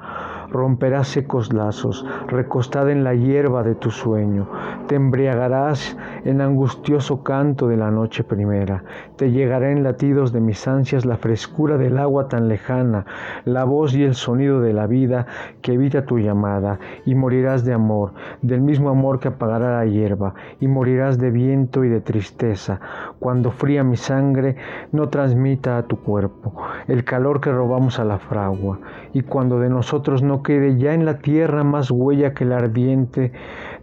romperás 0.52 1.08
secos 1.08 1.54
lazos, 1.54 2.06
recostada 2.28 2.92
en 2.92 3.04
la 3.04 3.14
hierba 3.14 3.64
de 3.64 3.76
tu 3.76 3.92
sueño, 3.92 4.48
te 4.88 4.96
embriagarás 4.96 5.98
en 6.24 6.42
angustioso 6.42 7.24
canto 7.24 7.68
de 7.68 7.78
la 7.78 7.92
noche 7.92 8.24
primera, 8.24 8.84
te 9.16 9.32
llegará 9.32 9.72
en 9.72 9.84
latidos 9.84 10.32
de 10.32 10.40
mis 10.40 10.68
ansias 10.68 11.06
la 11.06 11.18
frescura 11.18 11.78
del 11.78 11.98
agua 11.98 12.28
tan 12.28 12.48
lejana, 12.48 13.06
la 13.46 13.64
voz 13.64 13.96
y 13.96 14.04
el 14.04 14.16
sonido 14.16 14.62
de 14.62 14.74
la 14.74 14.88
vida 14.88 15.28
que 15.62 15.74
evita 15.74 16.06
tu 16.06 16.20
llamada, 16.20 16.80
y 17.06 17.16
morirás 17.16 17.66
de 17.66 17.74
amor, 17.74 18.14
del 18.42 18.62
mismo 18.62 18.90
amor 18.90 19.20
que 19.20 19.30
apagará 19.30 19.78
la 19.78 19.86
hierba, 19.86 20.34
y 20.60 20.68
morirás 20.68 21.18
de 21.18 21.32
viento 21.32 21.84
y 21.84 21.90
de 21.90 22.02
tristeza, 22.02 22.80
cuando 23.20 23.52
fría 23.52 23.84
mi 23.84 23.98
sangre 23.98 24.56
no 24.92 25.10
transmita 25.10 25.78
a 25.78 25.84
tu 25.84 25.98
cuerpo 25.98 26.54
el 26.88 27.04
calor 27.04 27.42
que 27.42 27.52
robamos 27.52 28.00
a 28.00 28.06
la 28.06 28.18
fragua, 28.18 28.80
y 29.14 29.22
cuando 29.22 29.60
de 29.60 29.70
nosotros 29.70 30.24
no 30.24 30.44
quede 30.44 30.78
ya 30.78 30.94
en 30.94 31.06
la 31.06 31.20
tierra 31.20 31.64
más 31.64 31.92
huella 31.92 32.34
que 32.34 32.44
el 32.44 32.54
ardiente 32.54 33.32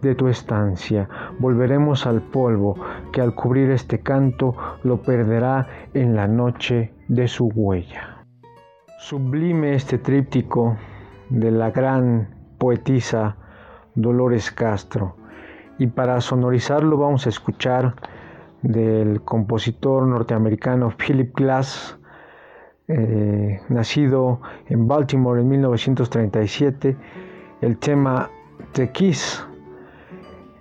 de 0.00 0.14
tu 0.14 0.28
estancia. 0.28 1.08
Volveremos 1.38 2.06
al 2.06 2.20
polvo 2.20 2.76
que 3.12 3.20
al 3.20 3.34
cubrir 3.34 3.70
este 3.70 4.00
canto 4.00 4.54
lo 4.82 5.02
perderá 5.02 5.66
en 5.94 6.14
la 6.14 6.26
noche 6.26 6.92
de 7.08 7.28
su 7.28 7.46
huella. 7.48 8.24
Sublime 8.98 9.74
este 9.74 9.98
tríptico 9.98 10.76
de 11.28 11.50
la 11.50 11.70
gran 11.70 12.28
poetisa 12.58 13.36
Dolores 13.94 14.50
Castro. 14.50 15.16
Y 15.78 15.88
para 15.88 16.20
sonorizarlo 16.20 16.96
vamos 16.96 17.26
a 17.26 17.28
escuchar 17.28 17.94
del 18.64 19.20
compositor 19.22 20.07
norteamericano 20.07 20.90
Philip 20.96 21.35
Glass, 21.37 21.98
eh, 22.88 23.61
nacido 23.68 24.40
en 24.68 24.88
Baltimore 24.88 25.40
en 25.40 25.48
1937, 25.48 26.96
el 27.61 27.79
tema 27.79 28.31
The 28.72 28.90
Kiss, 28.90 29.46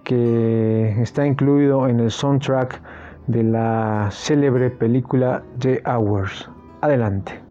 que 0.03 1.01
está 1.01 1.25
incluido 1.25 1.87
en 1.87 2.01
el 2.01 2.11
soundtrack 2.11 2.81
de 3.27 3.43
la 3.43 4.09
célebre 4.11 4.69
película 4.69 5.43
The 5.59 5.81
Hours. 5.85 6.49
Adelante. 6.81 7.42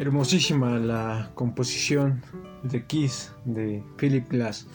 Hermosísima 0.00 0.78
la 0.78 1.30
composición 1.34 2.22
de 2.62 2.86
Kiss 2.86 3.34
de 3.44 3.84
Philip 3.98 4.30
Glass. 4.30 4.66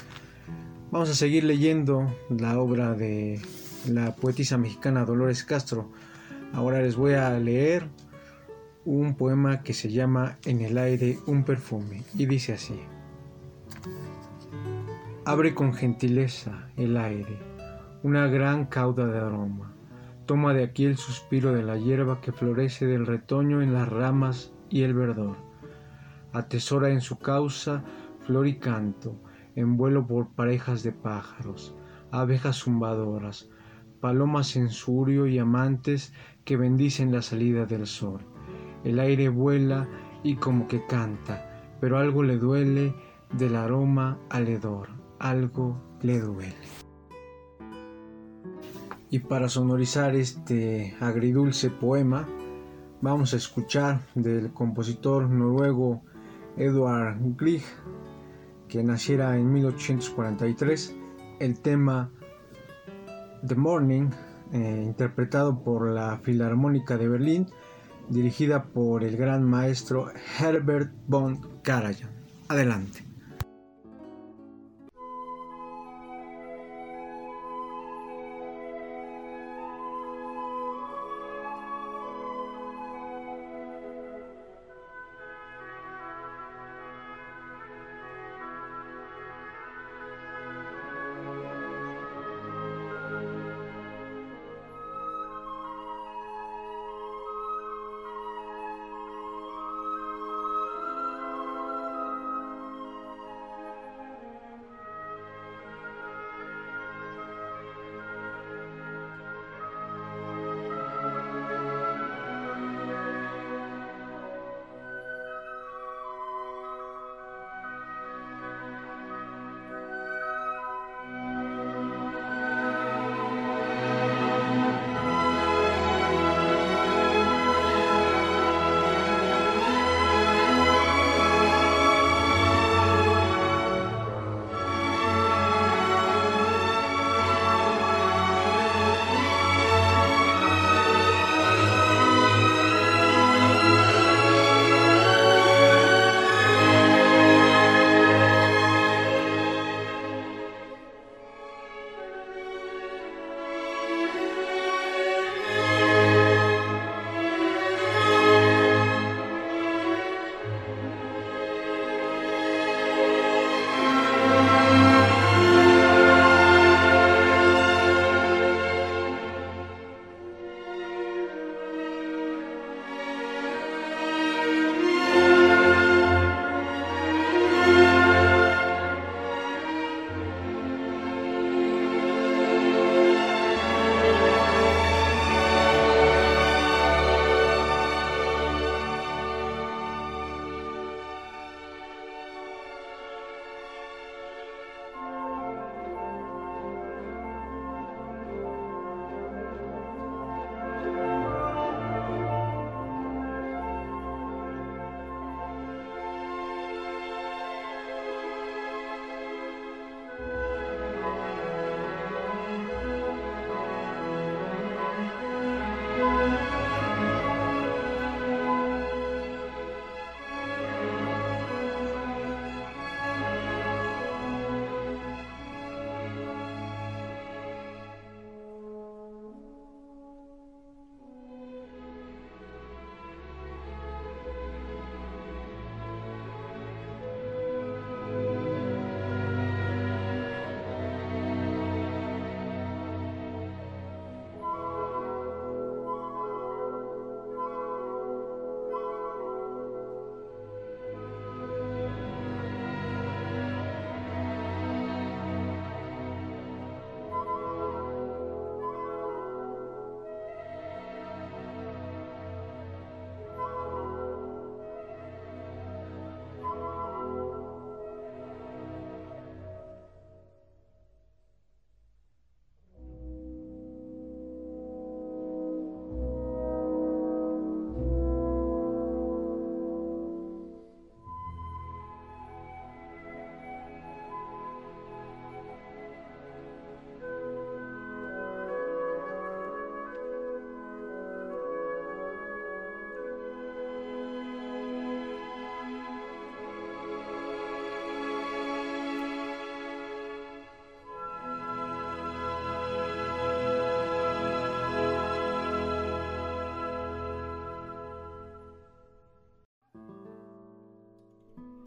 Vamos 0.91 1.09
a 1.09 1.15
seguir 1.15 1.45
leyendo 1.45 2.15
la 2.29 2.59
obra 2.59 2.93
de 2.93 3.41
la 3.89 4.15
poetisa 4.15 4.59
mexicana 4.59 5.03
Dolores 5.03 5.43
Castro. 5.43 5.89
Ahora 6.53 6.79
les 6.83 6.95
voy 6.95 7.13
a 7.13 7.39
leer 7.39 7.87
un 8.85 9.15
poema 9.15 9.63
que 9.63 9.73
se 9.73 9.91
llama 9.91 10.37
En 10.45 10.61
el 10.61 10.77
aire 10.77 11.17
un 11.25 11.43
perfume 11.43 12.03
y 12.13 12.27
dice 12.27 12.53
así. 12.53 12.79
Abre 15.25 15.55
con 15.55 15.73
gentileza 15.73 16.67
el 16.77 16.97
aire, 16.97 17.39
una 18.03 18.27
gran 18.27 18.65
cauda 18.65 19.07
de 19.07 19.17
aroma. 19.17 19.73
Toma 20.27 20.53
de 20.53 20.63
aquí 20.63 20.85
el 20.85 20.97
suspiro 20.97 21.51
de 21.51 21.63
la 21.63 21.77
hierba 21.77 22.21
que 22.21 22.31
florece 22.31 22.85
del 22.85 23.07
retoño 23.07 23.63
en 23.63 23.73
las 23.73 23.89
ramas 23.89 24.51
y 24.69 24.83
el 24.83 24.93
verdor. 24.93 25.37
Atesora 26.33 26.89
en 26.89 27.01
su 27.01 27.17
causa 27.17 27.83
flor 28.21 28.47
y 28.47 28.57
canto, 28.57 29.21
en 29.55 29.77
vuelo 29.77 30.05
por 30.07 30.29
parejas 30.29 30.83
de 30.83 30.91
pájaros, 30.91 31.75
abejas 32.11 32.63
zumbadoras, 32.63 33.49
palomas 34.01 34.55
en 34.55 34.69
surio 34.69 35.27
y 35.27 35.39
amantes 35.39 36.13
que 36.43 36.57
bendicen 36.57 37.11
la 37.11 37.21
salida 37.21 37.65
del 37.65 37.87
sol. 37.87 38.21
El 38.83 38.99
aire 38.99 39.29
vuela 39.29 39.87
y 40.23 40.35
como 40.35 40.67
que 40.67 40.85
canta, 40.85 41.77
pero 41.79 41.97
algo 41.97 42.23
le 42.23 42.37
duele 42.37 42.93
del 43.31 43.55
aroma 43.55 44.19
al 44.29 44.47
hedor, 44.47 44.89
algo 45.19 45.81
le 46.01 46.19
duele. 46.19 46.55
Y 49.09 49.19
para 49.19 49.49
sonorizar 49.49 50.15
este 50.15 50.95
agridulce 50.99 51.69
poema, 51.69 52.27
vamos 53.05 53.35
a 53.35 53.37
escuchar 53.37 54.01
del 54.15 54.51
compositor 54.51 55.29
noruego 55.29 56.01
Edward 56.57 57.17
Grieg, 57.37 57.61
que 58.67 58.83
naciera 58.83 59.37
en 59.37 59.53
1843, 59.53 60.95
el 61.39 61.59
tema 61.59 62.09
The 63.45 63.53
Morning, 63.53 64.09
eh, 64.53 64.81
interpretado 64.83 65.63
por 65.63 65.87
la 65.87 66.17
Filarmónica 66.17 66.97
de 66.97 67.07
Berlín, 67.07 67.47
dirigida 68.09 68.63
por 68.63 69.03
el 69.03 69.17
gran 69.17 69.43
maestro 69.43 70.11
Herbert 70.39 70.91
von 71.07 71.61
Karajan. 71.61 72.09
Adelante. 72.47 73.04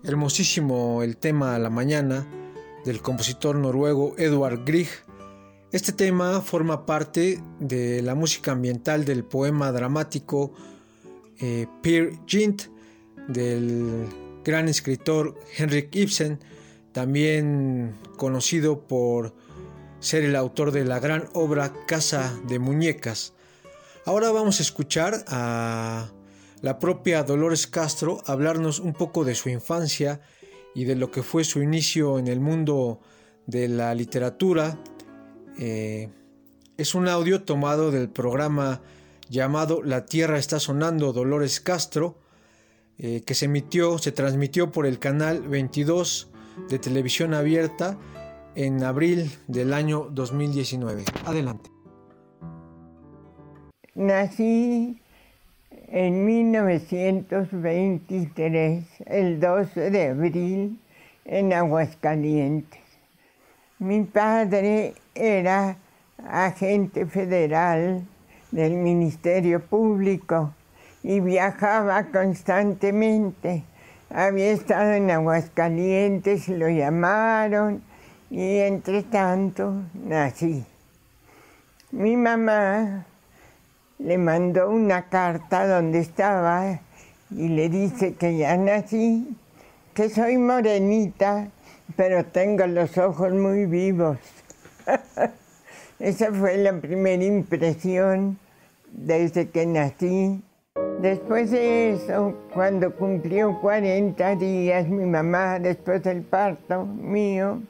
Hermosísimo 0.09 1.03
el 1.03 1.19
tema 1.19 1.55
a 1.55 1.59
la 1.59 1.69
mañana 1.69 2.27
del 2.87 3.03
compositor 3.03 3.57
noruego 3.57 4.15
Edward 4.17 4.65
Grieg. 4.65 4.89
Este 5.71 5.93
tema 5.93 6.41
forma 6.41 6.87
parte 6.87 7.43
de 7.61 8.01
la 8.01 8.15
música 8.15 8.53
ambiental 8.53 9.05
del 9.05 9.23
poema 9.23 9.71
dramático 9.71 10.55
eh, 11.39 11.67
Peer 11.83 12.13
Gynt 12.27 12.63
del 13.29 14.07
gran 14.45 14.69
escritor 14.69 15.39
Henrik 15.59 15.95
Ibsen, 15.95 16.41
también 16.93 17.95
conocido 18.17 18.87
por 18.87 19.35
ser 20.01 20.25
el 20.25 20.37
autor 20.37 20.73
de 20.73 20.87
la 20.87 21.01
gran 21.01 21.29
obra 21.35 21.75
Casa 21.87 22.35
de 22.49 22.59
Muñecas. 22.59 23.35
Ahora 24.07 24.31
vamos 24.31 24.61
a 24.61 24.63
escuchar 24.63 25.25
a 25.29 26.11
la 26.63 26.79
propia 26.79 27.23
Dolores 27.23 27.67
Castro 27.67 28.23
hablarnos 28.27 28.81
un 28.81 28.93
poco 28.93 29.25
de 29.25 29.35
su 29.35 29.49
infancia 29.49 30.21
y 30.75 30.85
de 30.85 30.97
lo 30.97 31.11
que 31.11 31.23
fue 31.23 31.45
su 31.45 31.63
inicio 31.63 32.19
en 32.19 32.29
el 32.29 32.41
mundo 32.41 33.01
de 33.47 33.69
la 33.69 33.95
literatura. 33.95 34.79
Eh, 35.59 36.09
es 36.77 36.95
un 36.95 37.09
audio 37.09 37.43
tomado 37.43 37.91
del 37.91 38.09
programa 38.09 38.81
llamado 39.29 39.83
La 39.83 40.07
Tierra 40.07 40.39
está 40.39 40.61
sonando 40.61 41.13
Dolores 41.13 41.61
Castro, 41.61 42.19
eh, 42.99 43.23
que 43.25 43.35
se 43.35 43.45
emitió, 43.45 43.99
se 43.99 44.13
transmitió 44.13 44.73
por 44.73 44.87
el 44.87 44.99
canal 44.99 45.43
22 45.43 46.31
de 46.69 46.79
televisión 46.79 47.35
abierta 47.35 47.99
en 48.55 48.83
abril 48.83 49.31
del 49.47 49.73
año 49.73 50.09
2019. 50.11 51.05
Adelante. 51.25 51.71
Nací 53.95 55.01
en 55.71 56.25
1923, 56.25 58.85
el 59.07 59.41
12 59.41 59.91
de 59.91 60.09
abril, 60.09 60.79
en 61.25 61.53
Aguascalientes. 61.53 62.81
Mi 63.79 64.05
padre 64.05 64.95
era 65.15 65.77
agente 66.27 67.07
federal 67.07 68.05
del 68.51 68.73
Ministerio 68.73 69.61
Público 69.61 70.53
y 71.03 71.21
viajaba 71.21 72.05
constantemente. 72.05 73.63
Había 74.11 74.51
estado 74.51 74.93
en 74.93 75.11
Aguascalientes, 75.11 76.49
lo 76.49 76.69
llamaron 76.69 77.83
y 78.31 78.59
entre 78.59 79.03
tanto 79.03 79.75
nací. 79.95 80.65
Mi 81.93 82.17
mamá 82.17 83.07
le 83.99 84.19
mandó 84.19 84.71
una 84.71 85.09
carta 85.09 85.67
donde 85.67 85.99
estaba 85.99 86.81
y 87.31 87.49
le 87.49 87.69
dice 87.69 88.15
que 88.15 88.37
ya 88.37 88.57
nací, 88.57 89.37
que 89.95 90.09
soy 90.09 90.39
morenita, 90.39 91.49
pero 91.97 92.25
tengo 92.25 92.67
los 92.67 92.97
ojos 92.97 93.33
muy 93.33 93.67
vivos. 93.67 94.19
Esa 95.99 96.33
fue 96.33 96.57
la 96.59 96.81
primera 96.81 97.25
impresión 97.25 98.39
desde 98.93 99.49
que 99.51 99.67
nací. 99.67 100.43
Después 101.01 101.51
de 101.51 101.93
eso, 101.93 102.35
cuando 102.55 102.95
cumplió 102.95 103.61
40 103.61 104.37
días, 104.37 104.89
mi 104.89 105.05
mamá, 105.05 105.59
después 105.59 106.03
del 106.03 106.23
parto 106.23 106.87
mío, 106.87 107.61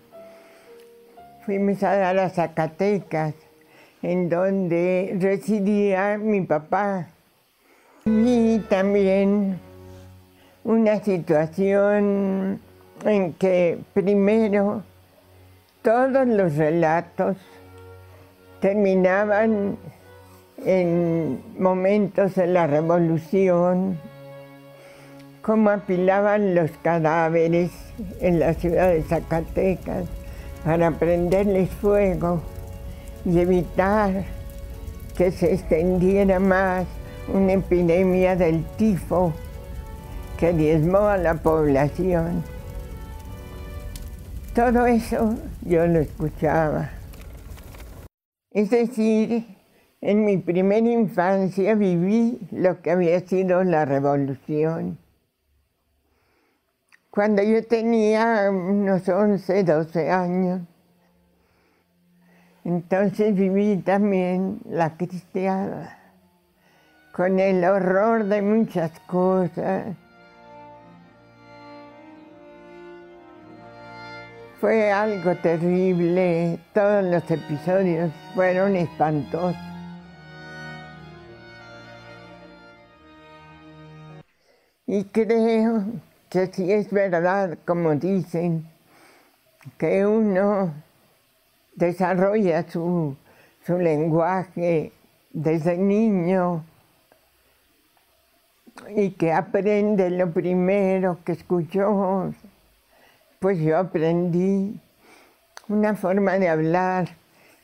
fuimos 1.44 1.82
a 1.82 1.96
dar 1.96 2.18
a 2.18 2.28
Zacatecas, 2.28 3.34
en 4.02 4.28
donde 4.28 5.16
residía 5.20 6.18
mi 6.18 6.42
papá. 6.42 7.08
Y 8.04 8.60
también 8.68 9.58
una 10.64 11.02
situación 11.02 12.60
en 13.04 13.32
que 13.34 13.78
primero 13.94 14.82
todos 15.82 16.26
los 16.26 16.56
relatos 16.56 17.36
terminaban 18.60 19.76
en 20.64 21.40
momentos 21.58 22.34
de 22.34 22.48
la 22.48 22.66
revolución, 22.66 23.98
cómo 25.42 25.70
apilaban 25.70 26.54
los 26.54 26.70
cadáveres 26.82 27.70
en 28.20 28.40
la 28.40 28.54
ciudad 28.54 28.88
de 28.88 29.02
Zacatecas 29.02 30.06
para 30.64 30.90
prenderles 30.90 31.70
fuego 31.70 32.42
y 33.28 33.40
evitar 33.40 34.24
que 35.16 35.30
se 35.30 35.52
extendiera 35.52 36.40
más 36.40 36.86
una 37.32 37.52
epidemia 37.52 38.36
del 38.36 38.64
tifo 38.76 39.34
que 40.38 40.52
diezmó 40.52 41.00
a 41.00 41.18
la 41.18 41.34
población. 41.34 42.42
Todo 44.54 44.86
eso 44.86 45.34
yo 45.62 45.86
lo 45.86 45.98
escuchaba. 45.98 46.90
Es 48.50 48.70
decir, 48.70 49.44
en 50.00 50.24
mi 50.24 50.38
primera 50.38 50.88
infancia 50.88 51.74
viví 51.74 52.38
lo 52.50 52.80
que 52.80 52.92
había 52.92 53.20
sido 53.20 53.62
la 53.62 53.84
revolución. 53.84 54.96
Cuando 57.10 57.42
yo 57.42 57.64
tenía 57.66 58.48
unos 58.50 59.08
11, 59.08 59.64
12 59.64 60.10
años, 60.10 60.60
entonces 62.68 63.34
viví 63.34 63.78
también 63.78 64.60
la 64.68 64.94
cristiana, 64.98 65.98
con 67.12 67.40
el 67.40 67.64
horror 67.64 68.24
de 68.24 68.42
muchas 68.42 68.90
cosas. 69.06 69.96
Fue 74.60 74.92
algo 74.92 75.34
terrible, 75.36 76.58
todos 76.74 77.04
los 77.04 77.30
episodios 77.30 78.12
fueron 78.34 78.76
espantosos. 78.76 79.56
Y 84.86 85.04
creo 85.04 85.84
que 86.28 86.48
si 86.48 86.70
es 86.70 86.90
verdad, 86.90 87.56
como 87.64 87.94
dicen, 87.94 88.68
que 89.78 90.04
uno 90.04 90.74
desarrolla 91.78 92.68
su, 92.68 93.16
su 93.64 93.78
lenguaje 93.78 94.92
desde 95.32 95.78
niño 95.78 96.64
y 98.94 99.10
que 99.10 99.32
aprende 99.32 100.10
lo 100.10 100.30
primero 100.32 101.18
que 101.24 101.32
escuchó, 101.32 102.32
pues 103.38 103.58
yo 103.60 103.78
aprendí 103.78 104.80
una 105.68 105.94
forma 105.94 106.38
de 106.38 106.48
hablar 106.48 107.08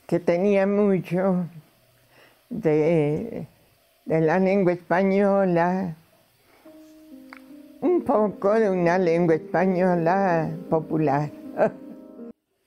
que 0.07 0.21
tenía 0.21 0.67
mucho 0.67 1.47
de, 2.51 3.47
de 4.05 4.21
la 4.21 4.39
lengua 4.39 4.73
española, 4.73 5.97
un 7.81 8.03
poco 8.03 8.55
de 8.55 8.71
una 8.71 8.99
lengua 8.99 9.35
española 9.35 10.51
popular. 10.71 11.31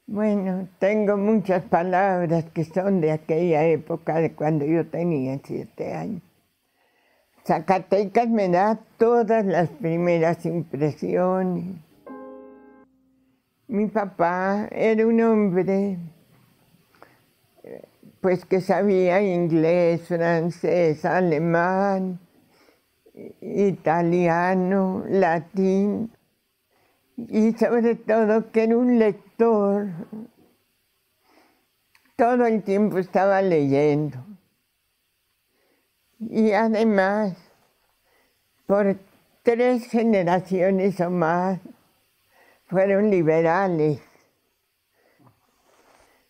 Bueno, 0.09 0.69
tengo 0.79 1.17
muchas 1.17 1.63
palabras 1.63 2.45
que 2.53 2.63
son 2.63 3.01
de 3.01 3.11
aquella 3.11 3.65
época, 3.65 4.15
de 4.21 4.33
cuando 4.33 4.63
yo 4.63 4.87
tenía 4.87 5.37
siete 5.43 5.93
años. 5.93 6.21
Zacatecas 7.45 8.29
me 8.29 8.47
da 8.47 8.79
todas 8.97 9.45
las 9.45 9.67
primeras 9.69 10.45
impresiones. 10.45 11.75
Mi 13.67 13.87
papá 13.87 14.69
era 14.71 15.05
un 15.05 15.19
hombre 15.21 15.97
pues 18.21 18.45
que 18.45 18.61
sabía 18.61 19.21
inglés, 19.21 20.07
francés, 20.07 21.03
alemán, 21.03 22.19
italiano, 23.41 25.03
latín 25.09 26.11
y 27.17 27.51
sobre 27.53 27.95
todo 27.95 28.51
que 28.53 28.63
era 28.63 28.77
un 28.77 28.99
lector. 28.99 29.26
Todo 29.37 29.85
el 32.47 32.63
tiempo 32.63 32.97
estaba 32.97 33.41
leyendo. 33.41 34.17
Y 36.19 36.51
además, 36.51 37.37
por 38.65 38.97
tres 39.43 39.85
generaciones 39.85 40.99
o 40.99 41.11
más, 41.11 41.59
fueron 42.65 43.11
liberales. 43.11 44.01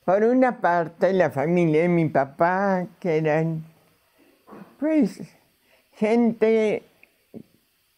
Por 0.03 0.23
una 0.23 0.59
parte, 0.59 1.13
la 1.13 1.31
familia 1.31 1.83
de 1.83 1.89
mi 1.89 2.09
papá, 2.09 2.87
que 2.99 3.17
eran, 3.17 3.63
pues, 4.79 5.21
gente 5.93 6.83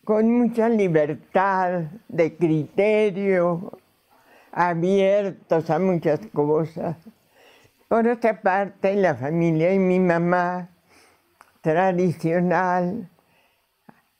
con 0.03 0.31
mucha 0.31 0.69
libertad 0.69 1.85
de 2.07 2.35
criterio, 2.35 3.78
abiertos 4.59 5.69
a 5.69 5.79
muchas 5.79 6.19
cosas. 6.33 6.97
Por 7.87 8.05
otra 8.09 8.41
parte, 8.41 8.93
la 8.95 9.15
familia 9.15 9.69
de 9.69 9.79
mi 9.79 10.01
mamá, 10.01 10.67
tradicional, 11.61 13.09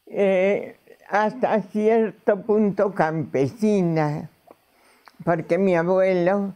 eh, 0.06 0.78
hasta 1.10 1.62
cierto 1.64 2.42
punto 2.44 2.96
campesina, 2.96 4.30
porque 5.26 5.58
mi 5.58 5.76
abuelo 5.76 6.54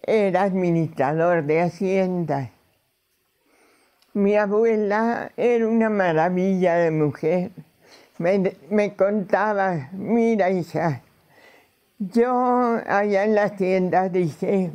era 0.00 0.42
administrador 0.42 1.42
de 1.42 1.62
hacienda. 1.62 2.52
Mi 4.14 4.36
abuela 4.36 5.32
era 5.36 5.66
una 5.66 5.90
maravilla 5.90 6.76
de 6.76 6.92
mujer. 6.92 7.50
Me, 8.18 8.54
me 8.70 8.94
contaba, 8.94 9.88
mira 9.92 10.50
hija, 10.50 11.02
yo 11.98 12.80
allá 12.86 13.24
en 13.24 13.34
la 13.34 13.44
hacienda 13.44 14.08
dije, 14.08 14.70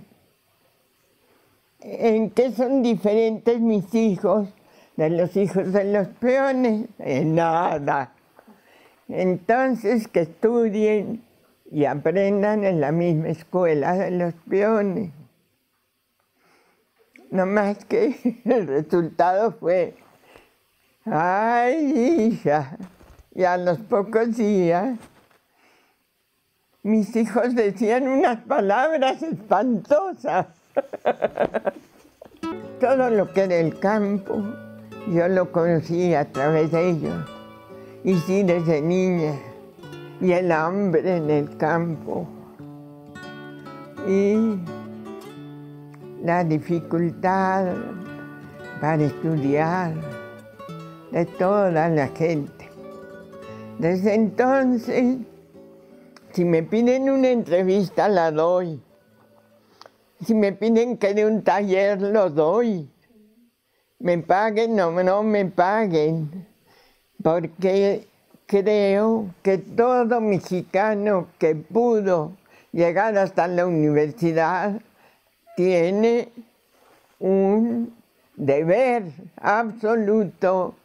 ¿en 1.79 2.29
qué 2.31 2.51
son 2.51 2.83
diferentes 2.83 3.59
mis 3.59 3.93
hijos 3.95 4.49
de 4.97 5.09
los 5.09 5.35
hijos 5.37 5.71
de 5.71 5.85
los 5.85 6.07
peones? 6.07 6.89
En 6.99 7.35
nada. 7.35 8.13
Entonces 9.07 10.07
que 10.07 10.21
estudien 10.21 11.23
y 11.71 11.85
aprendan 11.85 12.63
en 12.65 12.81
la 12.81 12.91
misma 12.91 13.29
escuela 13.29 13.93
de 13.93 14.11
los 14.11 14.33
peones. 14.49 15.11
No 17.31 17.45
más 17.45 17.85
que 17.85 18.41
el 18.45 18.67
resultado 18.67 19.53
fue, 19.53 19.95
ay 21.05 22.31
hija, 22.31 22.77
y 23.33 23.43
a 23.43 23.57
los 23.57 23.79
pocos 23.79 24.37
días 24.37 24.99
mis 26.83 27.15
hijos 27.15 27.55
decían 27.55 28.07
unas 28.07 28.39
palabras 28.39 29.23
espantosas. 29.23 30.47
Todo 32.79 33.09
lo 33.09 33.31
que 33.31 33.43
era 33.43 33.55
el 33.55 33.79
campo, 33.79 34.43
yo 35.09 35.27
lo 35.29 35.51
conocí 35.51 36.13
a 36.13 36.25
través 36.25 36.71
de 36.71 36.89
ellos. 36.89 37.25
Y 38.03 38.15
sí, 38.15 38.43
desde 38.43 38.81
niña. 38.81 39.33
Y 40.19 40.33
el 40.33 40.51
hambre 40.51 41.17
en 41.17 41.29
el 41.29 41.55
campo. 41.55 42.27
Y 44.05 44.57
la 46.21 46.43
dificultad 46.43 47.67
para 48.81 49.03
estudiar 49.03 49.93
de 51.11 51.25
toda 51.25 51.89
la 51.89 52.07
gente. 52.09 52.69
Desde 53.79 54.15
entonces, 54.15 55.17
si 56.33 56.45
me 56.45 56.63
piden 56.63 57.09
una 57.09 57.29
entrevista, 57.29 58.09
la 58.09 58.31
doy. 58.31 58.81
Si 60.25 60.33
me 60.33 60.51
piden 60.51 60.97
que 60.97 61.13
dé 61.13 61.25
un 61.25 61.43
taller, 61.43 62.01
lo 62.01 62.29
doy. 62.29 62.89
Me 63.99 64.17
paguen 64.17 64.79
o 64.79 64.91
no 65.03 65.23
me 65.23 65.45
paguen 65.45 66.47
porque 67.21 68.07
creo 68.47 69.33
que 69.43 69.59
todo 69.59 70.19
mexicano 70.19 71.27
que 71.37 71.55
pudo 71.55 72.31
llegar 72.71 73.17
hasta 73.17 73.47
la 73.47 73.65
universidad 73.65 74.81
tiene 75.55 76.29
un 77.19 77.95
deber 78.35 79.03
absoluto 79.37 80.75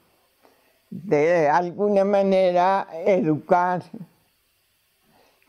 de 0.91 1.49
alguna 1.49 2.05
manera 2.05 2.87
educar. 3.07 3.83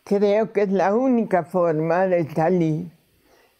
Creo 0.10 0.51
que 0.53 0.64
es 0.64 0.72
la 0.72 0.95
única 0.95 1.43
forma 1.43 2.07
de 2.07 2.28
salir 2.34 2.89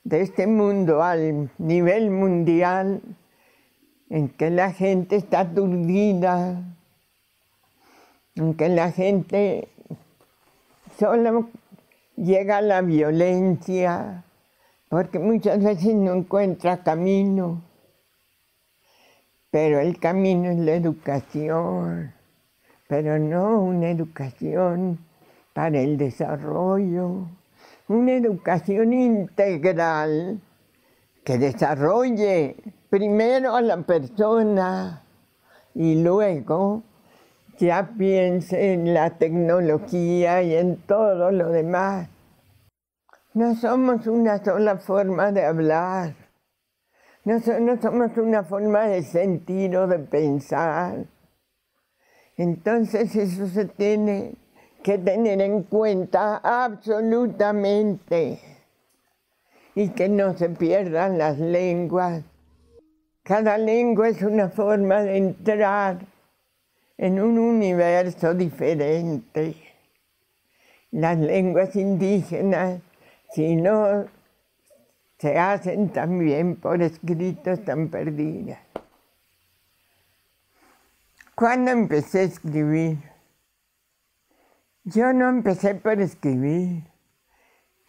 de 0.04 0.22
este 0.22 0.48
mundo 0.48 1.04
al 1.04 1.52
nivel 1.60 2.10
mundial 2.10 3.04
en 4.10 4.30
que 4.30 4.50
la 4.50 4.74
gente 4.74 5.16
está 5.16 5.42
aturdida, 5.42 6.64
aunque 8.36 8.68
la 8.68 8.92
gente 8.92 9.68
solo 10.98 11.52
llega 12.16 12.58
a 12.58 12.62
la 12.62 12.82
violencia, 12.82 14.24
porque 14.90 15.20
muchas 15.20 15.64
veces 15.64 15.94
no 15.94 16.16
encuentra 16.16 16.82
camino, 16.82 17.62
pero 19.52 19.80
el 19.80 20.00
camino 20.00 20.50
es 20.50 20.58
la 20.58 20.74
educación, 20.74 22.12
pero 22.88 23.20
no 23.20 23.62
una 23.62 23.92
educación 23.92 25.08
el 25.68 25.98
desarrollo, 25.98 27.28
una 27.88 28.14
educación 28.14 28.94
integral 28.94 30.40
que 31.24 31.38
desarrolle 31.38 32.56
primero 32.90 33.56
a 33.56 33.62
la 33.62 33.82
persona 33.82 35.04
y 35.76 36.02
luego 36.02 36.84
ya 37.58 37.92
piense 37.98 38.74
en 38.74 38.94
la 38.94 39.18
tecnología 39.18 40.42
y 40.42 40.56
en 40.56 40.78
todo 40.78 41.32
lo 41.32 41.50
demás. 41.50 42.10
No 43.34 43.56
somos 43.56 44.08
una 44.08 44.44
sola 44.44 44.78
forma 44.78 45.32
de 45.32 45.46
hablar, 45.46 46.16
no, 47.26 47.40
somos 47.42 48.18
una 48.18 48.44
forma 48.44 48.88
de 48.88 49.04
sentir 49.04 49.76
o 49.78 49.88
de 49.88 50.00
pensar. 50.00 51.06
Entonces 52.38 53.16
eso 53.16 53.48
se 53.48 53.66
tiene 53.66 54.36
que 54.84 54.98
tener 54.98 55.42
en 55.42 55.64
cuenta 55.64 56.38
absolutamente 56.38 58.40
y 59.76 59.90
que 59.90 60.10
no 60.10 60.38
se 60.38 60.50
pierdan 60.50 61.18
las 61.18 61.40
lenguas. 61.40 62.24
Cada 63.24 63.58
lengua 63.58 64.10
es 64.10 64.22
una 64.22 64.50
forma 64.50 65.02
de 65.04 65.18
entrar 65.18 66.00
en 66.98 67.22
un 67.22 67.38
universo 67.38 68.34
diferente. 68.34 69.56
Las 70.92 71.18
lenguas 71.18 71.76
indígenas, 71.76 72.82
si 73.32 73.56
no 73.56 74.06
se 75.20 75.38
hacen 75.38 75.90
también 75.90 76.56
por 76.56 76.82
escrito, 76.82 77.52
están 77.52 77.90
perdidas. 77.90 78.60
¿Cuándo 81.36 81.72
empecé 81.72 82.20
a 82.20 82.24
escribir? 82.24 82.98
Yo 84.92 85.14
no 85.14 85.30
empecé 85.30 85.76
por 85.76 86.00
escribir. 86.00 86.84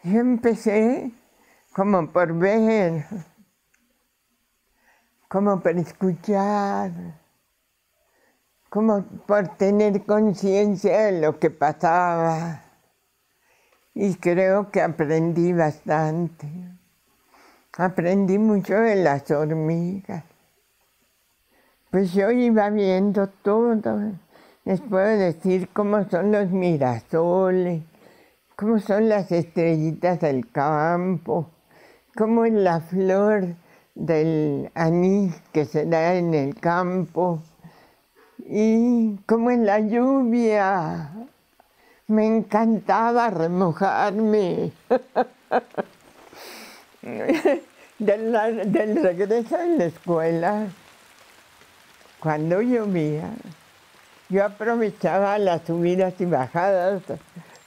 Yo 0.02 0.20
empecé 0.20 1.12
como 1.72 2.10
por 2.12 2.32
ver, 2.34 3.04
como 5.28 5.60
por 5.60 5.76
escuchar 5.78 7.20
como 8.70 9.02
por 9.26 9.48
tener 9.56 10.04
conciencia 10.04 11.06
de 11.06 11.20
lo 11.20 11.38
que 11.38 11.50
pasaba. 11.50 12.62
Y 13.92 14.14
creo 14.14 14.70
que 14.70 14.80
aprendí 14.80 15.52
bastante. 15.52 16.46
Aprendí 17.76 18.38
mucho 18.38 18.74
de 18.74 18.96
las 18.96 19.28
hormigas. 19.30 20.24
Pues 21.90 22.12
yo 22.12 22.30
iba 22.30 22.70
viendo 22.70 23.28
todo. 23.28 23.74
Les 24.64 24.80
puedo 24.80 25.18
decir 25.18 25.68
cómo 25.72 26.08
son 26.10 26.32
los 26.32 26.50
mirasoles, 26.50 27.82
cómo 28.56 28.78
son 28.78 29.08
las 29.08 29.32
estrellitas 29.32 30.20
del 30.20 30.50
campo, 30.50 31.48
cómo 32.14 32.44
es 32.44 32.52
la 32.52 32.80
flor 32.80 33.54
del 33.94 34.70
anís 34.74 35.34
que 35.52 35.64
se 35.64 35.86
da 35.86 36.14
en 36.14 36.34
el 36.34 36.54
campo, 36.56 37.40
y 38.46 39.16
como 39.26 39.50
en 39.50 39.64
la 39.64 39.80
lluvia. 39.80 41.10
Me 42.08 42.26
encantaba 42.26 43.30
remojarme. 43.30 44.72
del, 47.98 48.72
del 48.72 49.02
regreso 49.02 49.58
en 49.60 49.78
la 49.78 49.84
escuela, 49.84 50.66
cuando 52.18 52.60
llovía, 52.60 53.30
yo 54.30 54.44
aprovechaba 54.44 55.38
las 55.38 55.62
subidas 55.66 56.14
y 56.20 56.24
bajadas 56.24 57.02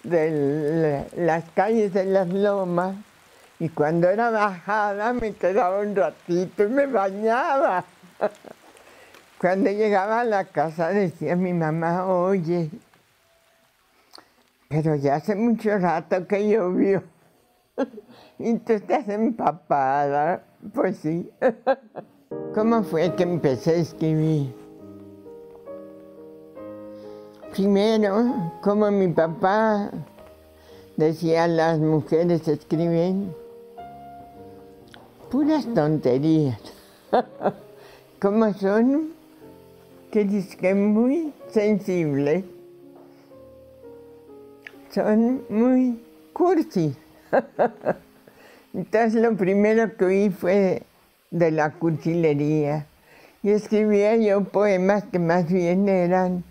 de 0.04 1.06
las 1.16 1.44
calles 1.54 1.94
de 1.94 2.06
las 2.06 2.28
lomas 2.30 2.96
y 3.60 3.70
cuando 3.70 4.10
era 4.10 4.30
bajada 4.30 5.14
me 5.14 5.34
quedaba 5.34 5.80
un 5.80 5.96
ratito 5.96 6.64
y 6.64 6.68
me 6.68 6.88
bañaba. 6.88 7.86
Cuando 9.38 9.70
llegaba 9.70 10.22
a 10.22 10.24
la 10.24 10.46
casa 10.46 10.90
decía 10.90 11.36
mi 11.36 11.52
mamá, 11.52 12.06
oye, 12.08 12.70
pero 14.70 14.96
ya 14.96 15.16
hace 15.16 15.36
mucho 15.36 15.78
rato 15.78 16.26
que 16.26 16.48
llovió 16.50 17.04
y 18.40 18.58
tú 18.60 18.74
estás 18.74 19.10
empapada. 19.10 20.44
Pues 20.74 20.98
sí. 20.98 21.30
¿Cómo 22.56 22.84
fue 22.84 23.14
que 23.16 23.24
empecé 23.24 23.72
a 23.72 23.76
escribir? 23.76 24.63
Primero, 27.54 28.52
como 28.62 28.90
mi 28.90 29.08
papá 29.10 29.92
decía, 30.98 31.48
las 31.48 31.80
mujeres 31.80 32.48
escriben 32.48 33.34
puras 35.30 35.66
tonterías. 35.74 36.60
¿Cómo 38.20 38.54
son? 38.56 39.14
que 40.14 40.26
dice 40.26 40.56
que 40.58 40.76
muy 40.76 41.34
sensible, 41.50 42.46
son 44.92 45.44
muy 45.50 46.00
cursi. 46.34 46.96
Entonces 48.76 49.20
lo 49.20 49.36
primero 49.36 49.98
que 49.98 50.06
oí 50.06 50.30
fue 50.30 50.84
de 51.32 51.50
la 51.50 51.72
cursilería. 51.72 52.86
Y 53.42 53.50
escribía 53.50 54.16
yo 54.16 54.44
poemas 54.44 55.04
que 55.06 55.18
más 55.18 55.52
bien 55.52 55.90
eran 55.90 56.44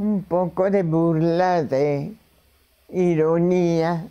un 0.00 0.22
poco 0.22 0.70
de 0.70 0.82
burla, 0.82 1.62
de 1.62 2.14
ironía. 2.88 4.08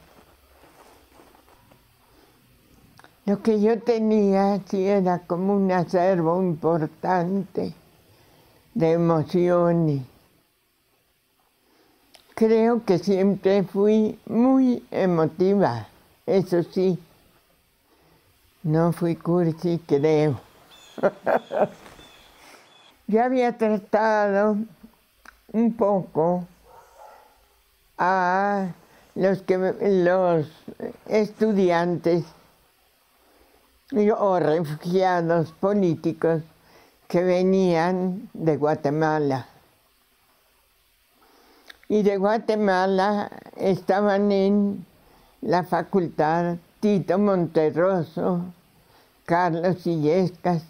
Lo 3.26 3.42
que 3.42 3.60
yo 3.60 3.80
tenía 3.82 4.62
sí 4.70 4.86
era 4.86 5.20
como 5.20 5.56
un 5.56 5.72
acervo 5.72 6.44
importante 6.44 7.74
de 8.76 8.92
emociones. 8.92 10.04
Creo 12.36 12.86
que 12.86 13.00
siempre 13.00 13.64
fui 13.64 14.20
muy 14.28 14.86
emotiva, 14.92 15.88
eso 16.28 16.62
sí. 16.62 17.00
No 18.62 18.94
fui 18.94 19.16
cursi, 19.16 19.82
creo. 19.88 20.40
Yo 23.08 23.24
había 23.24 23.58
tratado 23.58 24.58
un 25.54 25.76
poco 25.76 26.45
a 27.97 28.68
los, 29.16 29.41
que, 29.41 29.58
los 29.58 30.47
estudiantes 31.08 32.24
o 34.18 34.39
refugiados 34.39 35.52
políticos 35.54 36.43
que 37.08 37.24
venían 37.24 38.30
de 38.34 38.56
Guatemala. 38.58 39.47
Y 41.88 42.04
de 42.04 42.18
Guatemala 42.18 43.32
estaban 43.56 44.32
en 44.32 44.86
la 45.41 45.64
facultad 45.64 46.58
Tito 46.80 47.18
Monterroso, 47.18 48.41
Carlos 49.26 49.88
Illescas, 49.88 50.64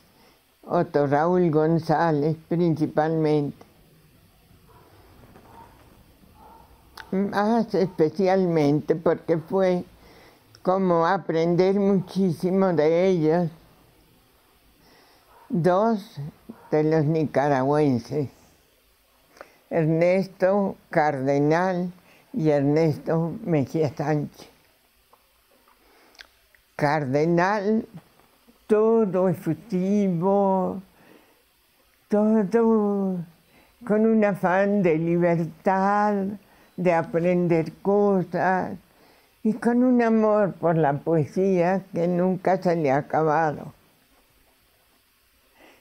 Otto 0.63 1.07
Raúl 1.07 1.51
González 1.51 2.37
principalmente. 2.47 3.68
Más 7.11 7.73
especialmente 7.73 8.95
porque 8.95 9.37
fue 9.37 9.83
como 10.61 11.07
aprender 11.07 11.79
muchísimo 11.79 12.67
de 12.73 13.07
ellos. 13.07 13.49
Dos 15.49 16.19
de 16.69 16.83
los 16.83 17.05
nicaragüenses, 17.05 18.29
Ernesto 19.71 20.75
Cardenal 20.91 21.91
y 22.33 22.49
Ernesto 22.49 23.33
Mejía 23.43 23.91
Sánchez. 23.95 24.47
Cardenal, 26.75 27.87
todo 28.67 29.27
efusivo, 29.27 30.81
todo 32.07 33.17
con 33.85 34.05
un 34.05 34.23
afán 34.23 34.83
de 34.83 34.97
libertad, 34.97 36.25
de 36.79 36.93
aprender 36.93 37.73
cosas 37.81 38.77
y 39.43 39.51
con 39.51 39.83
un 39.83 40.01
amor 40.01 40.53
por 40.53 40.77
la 40.77 40.93
poesía 40.93 41.83
que 41.93 42.07
nunca 42.07 42.55
se 42.61 42.73
le 42.77 42.89
ha 42.89 42.97
acabado. 42.99 43.73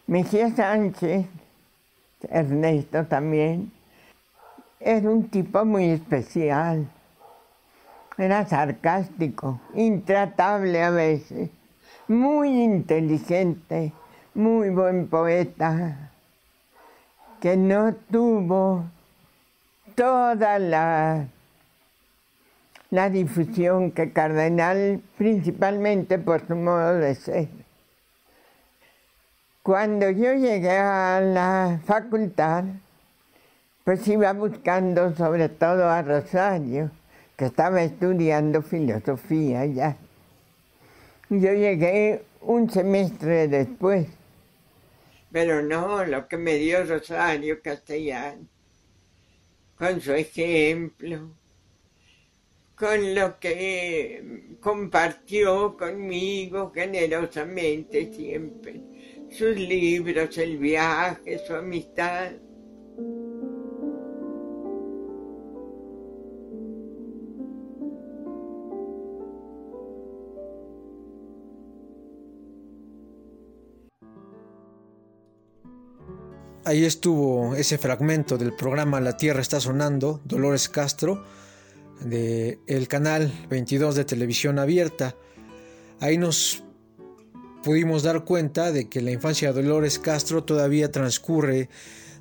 Mejía 0.08 0.50
Sánchez, 0.50 1.26
Ernesto 2.28 3.04
también, 3.06 3.70
era 4.80 5.08
un 5.08 5.28
tipo 5.28 5.64
muy 5.64 5.90
especial. 5.90 6.88
Era 8.16 8.44
sarcástico, 8.44 9.60
intratable 9.74 10.82
a 10.82 10.90
veces, 10.90 11.50
muy 12.08 12.60
inteligente, 12.60 13.92
muy 14.34 14.70
buen 14.70 15.06
poeta, 15.06 16.10
que 17.40 17.56
no 17.56 17.94
tuvo 18.10 18.84
toda 19.98 20.60
la, 20.60 21.26
la 22.90 23.10
difusión 23.10 23.90
que 23.90 24.12
Cardenal, 24.12 25.02
principalmente 25.16 26.20
por 26.20 26.46
su 26.46 26.54
modo 26.54 26.94
de 26.94 27.16
ser. 27.16 27.48
Cuando 29.64 30.08
yo 30.10 30.34
llegué 30.34 30.78
a 30.78 31.20
la 31.20 31.80
facultad, 31.84 32.62
pues 33.82 34.06
iba 34.06 34.32
buscando 34.34 35.16
sobre 35.16 35.48
todo 35.48 35.90
a 35.90 36.00
Rosario, 36.02 36.92
que 37.36 37.46
estaba 37.46 37.82
estudiando 37.82 38.62
filosofía 38.62 39.66
ya. 39.66 39.96
Yo 41.28 41.52
llegué 41.54 42.22
un 42.42 42.70
semestre 42.70 43.48
después, 43.48 44.06
pero 45.32 45.60
no 45.60 46.04
lo 46.04 46.28
que 46.28 46.36
me 46.36 46.54
dio 46.54 46.84
Rosario 46.84 47.60
Castellano 47.60 48.46
con 49.78 50.00
su 50.00 50.12
ejemplo, 50.12 51.30
con 52.74 53.14
lo 53.14 53.38
que 53.38 54.56
compartió 54.60 55.76
conmigo 55.76 56.72
generosamente 56.74 58.12
siempre, 58.12 58.80
sus 59.30 59.56
libros, 59.56 60.36
el 60.38 60.58
viaje, 60.58 61.38
su 61.46 61.54
amistad. 61.54 62.32
Ahí 76.68 76.84
estuvo 76.84 77.54
ese 77.54 77.78
fragmento 77.78 78.36
del 78.36 78.52
programa 78.52 79.00
La 79.00 79.16
Tierra 79.16 79.40
está 79.40 79.58
sonando, 79.58 80.20
Dolores 80.26 80.68
Castro, 80.68 81.24
del 82.02 82.58
el 82.66 82.88
canal 82.88 83.32
22 83.48 83.94
de 83.94 84.04
televisión 84.04 84.58
abierta. 84.58 85.16
Ahí 85.98 86.18
nos 86.18 86.62
pudimos 87.62 88.02
dar 88.02 88.26
cuenta 88.26 88.70
de 88.70 88.86
que 88.90 89.00
la 89.00 89.12
infancia 89.12 89.50
de 89.50 89.62
Dolores 89.62 89.98
Castro 89.98 90.44
todavía 90.44 90.92
transcurre 90.92 91.70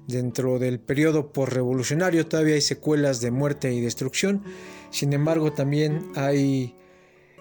dentro 0.08 0.60
del 0.60 0.80
periodo 0.80 1.34
postrevolucionario, 1.34 2.26
todavía 2.26 2.56
hay 2.56 2.62
secuelas 2.62 3.20
de 3.20 3.32
muerte 3.32 3.74
y 3.74 3.82
destrucción, 3.82 4.46
sin 4.92 5.12
embargo 5.12 5.52
también 5.52 6.10
hay 6.16 6.74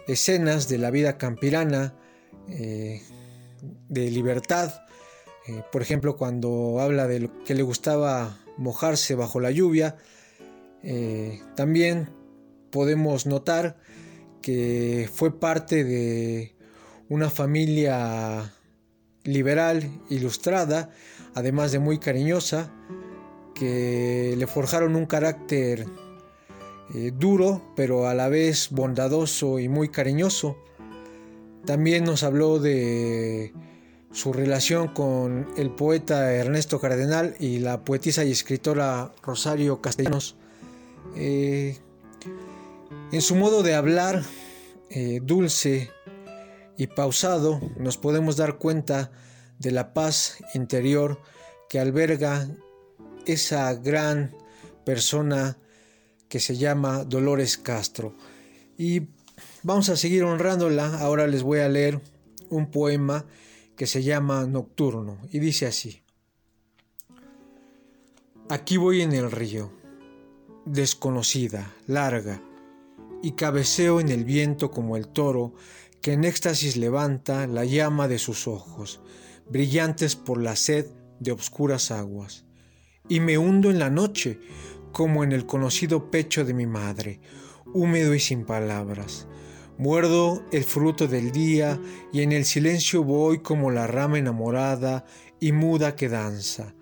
escenas 0.08 0.68
de 0.68 0.78
la 0.78 0.90
vida 0.90 1.18
campirana, 1.18 1.94
eh, 2.48 3.00
de 3.88 4.10
libertad, 4.10 4.85
eh, 5.48 5.62
por 5.70 5.82
ejemplo, 5.82 6.16
cuando 6.16 6.80
habla 6.80 7.06
de 7.06 7.30
que 7.44 7.54
le 7.54 7.62
gustaba 7.62 8.38
mojarse 8.56 9.14
bajo 9.14 9.38
la 9.40 9.50
lluvia, 9.50 9.96
eh, 10.82 11.40
también 11.54 12.10
podemos 12.70 13.26
notar 13.26 13.76
que 14.42 15.08
fue 15.12 15.38
parte 15.38 15.84
de 15.84 16.54
una 17.08 17.30
familia 17.30 18.52
liberal, 19.24 19.88
ilustrada, 20.08 20.90
además 21.34 21.72
de 21.72 21.78
muy 21.78 21.98
cariñosa, 21.98 22.72
que 23.54 24.34
le 24.36 24.46
forjaron 24.46 24.96
un 24.96 25.06
carácter 25.06 25.86
eh, 26.94 27.12
duro, 27.16 27.72
pero 27.74 28.06
a 28.06 28.14
la 28.14 28.28
vez 28.28 28.68
bondadoso 28.70 29.58
y 29.58 29.68
muy 29.68 29.88
cariñoso. 29.88 30.56
También 31.64 32.04
nos 32.04 32.22
habló 32.22 32.58
de 32.58 33.52
su 34.16 34.32
relación 34.32 34.88
con 34.88 35.46
el 35.58 35.68
poeta 35.68 36.32
Ernesto 36.32 36.80
Cardenal 36.80 37.36
y 37.38 37.58
la 37.58 37.84
poetisa 37.84 38.24
y 38.24 38.32
escritora 38.32 39.12
Rosario 39.22 39.82
Castellanos. 39.82 40.36
Eh, 41.16 41.76
en 43.12 43.20
su 43.20 43.34
modo 43.34 43.62
de 43.62 43.74
hablar, 43.74 44.22
eh, 44.88 45.20
dulce 45.22 45.90
y 46.78 46.86
pausado, 46.86 47.60
nos 47.76 47.98
podemos 47.98 48.38
dar 48.38 48.56
cuenta 48.56 49.10
de 49.58 49.70
la 49.70 49.92
paz 49.92 50.38
interior 50.54 51.20
que 51.68 51.78
alberga 51.78 52.48
esa 53.26 53.74
gran 53.74 54.34
persona 54.86 55.58
que 56.30 56.40
se 56.40 56.56
llama 56.56 57.04
Dolores 57.04 57.58
Castro. 57.58 58.16
Y 58.78 59.08
vamos 59.62 59.90
a 59.90 59.96
seguir 59.96 60.24
honrándola. 60.24 61.00
Ahora 61.00 61.26
les 61.26 61.42
voy 61.42 61.58
a 61.58 61.68
leer 61.68 62.00
un 62.48 62.70
poema 62.70 63.26
que 63.76 63.86
se 63.86 64.02
llama 64.02 64.46
Nocturno 64.46 65.18
y 65.30 65.38
dice 65.38 65.66
así. 65.66 66.02
Aquí 68.48 68.76
voy 68.76 69.02
en 69.02 69.12
el 69.12 69.30
río, 69.30 69.72
desconocida, 70.64 71.74
larga, 71.86 72.42
y 73.22 73.32
cabeceo 73.32 74.00
en 74.00 74.08
el 74.08 74.24
viento 74.24 74.70
como 74.70 74.96
el 74.96 75.08
toro 75.08 75.54
que 76.00 76.12
en 76.12 76.24
éxtasis 76.24 76.76
levanta 76.76 77.46
la 77.46 77.64
llama 77.64 78.08
de 78.08 78.18
sus 78.18 78.46
ojos, 78.46 79.00
brillantes 79.50 80.14
por 80.16 80.40
la 80.40 80.54
sed 80.54 80.86
de 81.18 81.32
obscuras 81.32 81.90
aguas, 81.90 82.44
y 83.08 83.20
me 83.20 83.38
hundo 83.38 83.70
en 83.70 83.78
la 83.78 83.90
noche 83.90 84.38
como 84.92 85.24
en 85.24 85.32
el 85.32 85.46
conocido 85.46 86.10
pecho 86.10 86.44
de 86.44 86.54
mi 86.54 86.66
madre, 86.66 87.20
húmedo 87.74 88.14
y 88.14 88.20
sin 88.20 88.44
palabras. 88.44 89.26
Muerdo 89.78 90.42
el 90.52 90.64
fruto 90.64 91.06
del 91.06 91.32
día 91.32 91.78
y 92.12 92.22
en 92.22 92.32
el 92.32 92.46
silencio 92.46 93.04
voy 93.04 93.40
como 93.40 93.70
la 93.70 93.86
rama 93.86 94.18
enamorada 94.18 95.04
y 95.38 95.52
muda 95.52 95.96
que 95.96 96.08
danza. 96.08 96.74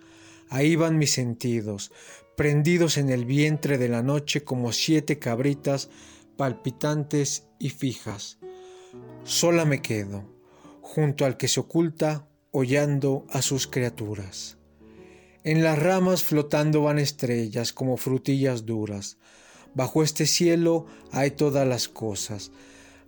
Ahí 0.49 0.77
van 0.77 0.99
mis 0.99 1.13
sentidos, 1.13 1.91
prendidos 2.37 2.97
en 2.97 3.11
el 3.11 3.25
vientre 3.25 3.79
de 3.79 3.89
la 3.89 4.03
noche 4.03 4.45
como 4.45 4.73
siete 4.73 5.19
cabritas 5.19 5.91
palpitantes 6.37 7.49
y 7.59 7.71
fijas. 7.71 8.39
Sola 9.25 9.65
me 9.65 9.83
quedo, 9.83 10.25
junto 10.81 11.25
al 11.25 11.37
que 11.37 11.49
se 11.49 11.61
oculta 11.61 12.29
hollando 12.51 13.27
a 13.31 13.43
sus 13.43 13.67
criaturas. 13.67 14.59
En 15.43 15.63
las 15.63 15.79
ramas 15.79 16.23
flotando 16.23 16.83
van 16.83 16.99
estrellas 16.99 17.73
como 17.73 17.97
frutillas 17.97 18.65
duras. 18.65 19.19
Bajo 19.75 20.03
este 20.03 20.27
cielo 20.27 20.87
hay 21.11 21.33
todas 21.33 21.67
las 21.67 21.89
cosas. 21.89 22.53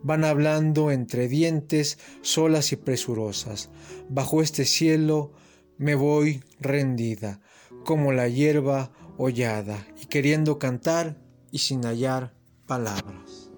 Van 0.03 0.24
hablando 0.24 0.90
entre 0.90 1.28
dientes 1.28 1.99
solas 2.22 2.72
y 2.72 2.76
presurosas. 2.76 3.70
Bajo 4.09 4.42
este 4.42 4.64
cielo 4.64 5.32
me 5.78 5.94
voy 5.94 6.42
rendida, 6.61 7.40
como 7.84 8.12
la 8.12 8.28
hierba 8.28 8.90
hollada, 9.18 9.86
y 10.01 10.07
queriendo 10.07 10.59
cantar 10.59 11.16
y 11.51 11.59
sin 11.59 11.84
hallar 11.84 12.34
palabras. 12.66 13.51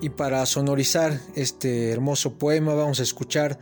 Y 0.00 0.10
para 0.10 0.44
sonorizar 0.46 1.20
este 1.34 1.90
hermoso 1.90 2.38
poema 2.38 2.74
vamos 2.74 3.00
a 3.00 3.02
escuchar 3.02 3.58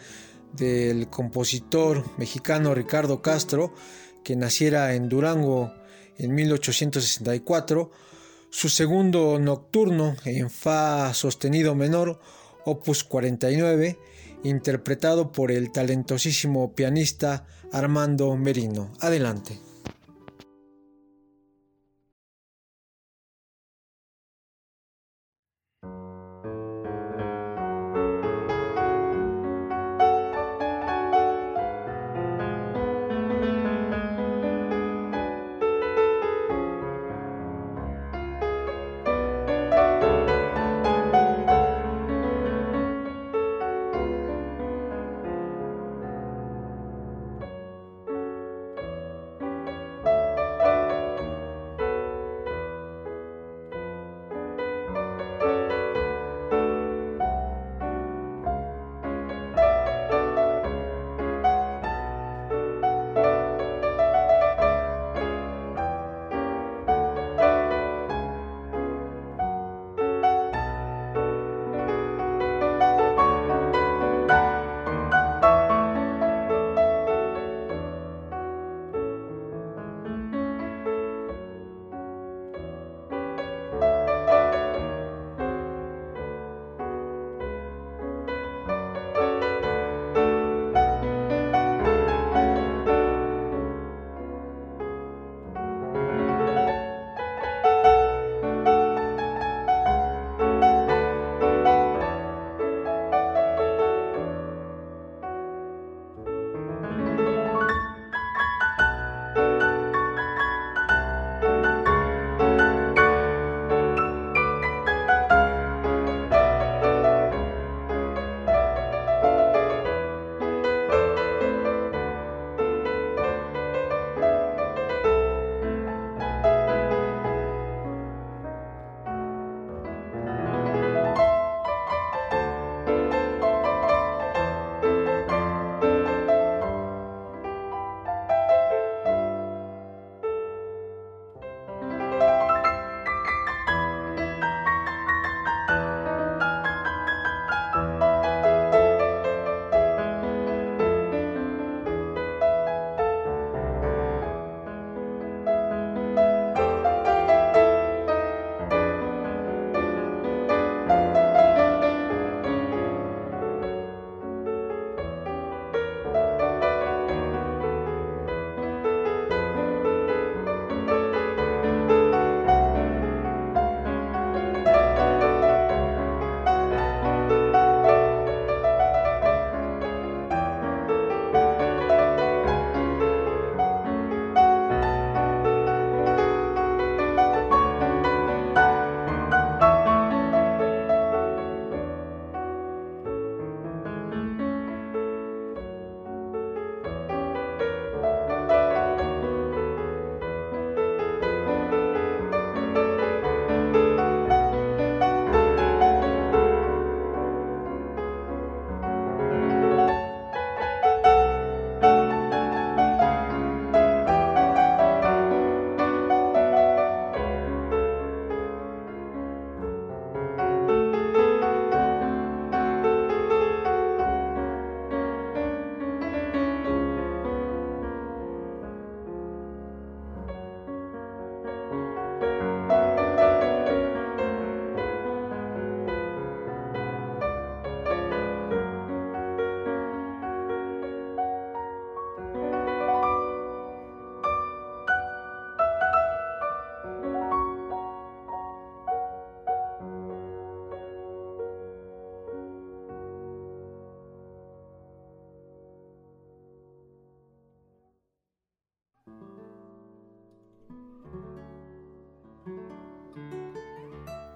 del 0.53 1.09
compositor 1.09 2.05
mexicano 2.17 2.75
Ricardo 2.75 3.23
Castro, 3.23 3.75
que 4.25 4.37
naciera 4.37 4.95
en 4.95 5.09
Durango 5.09 5.73
en 6.17 6.35
1864, 6.35 7.91
su 8.51 8.69
segundo 8.69 9.39
nocturno 9.39 10.17
en 10.25 10.51
Fa 10.51 11.13
sostenido 11.15 11.75
menor, 11.75 12.21
opus 12.65 13.05
49, 13.05 13.99
interpretado 14.45 15.33
por 15.33 15.53
el 15.53 15.71
talentosísimo 15.73 16.75
pianista 16.75 17.47
Armando 17.73 18.37
Merino. 18.37 18.93
Adelante. 19.01 19.68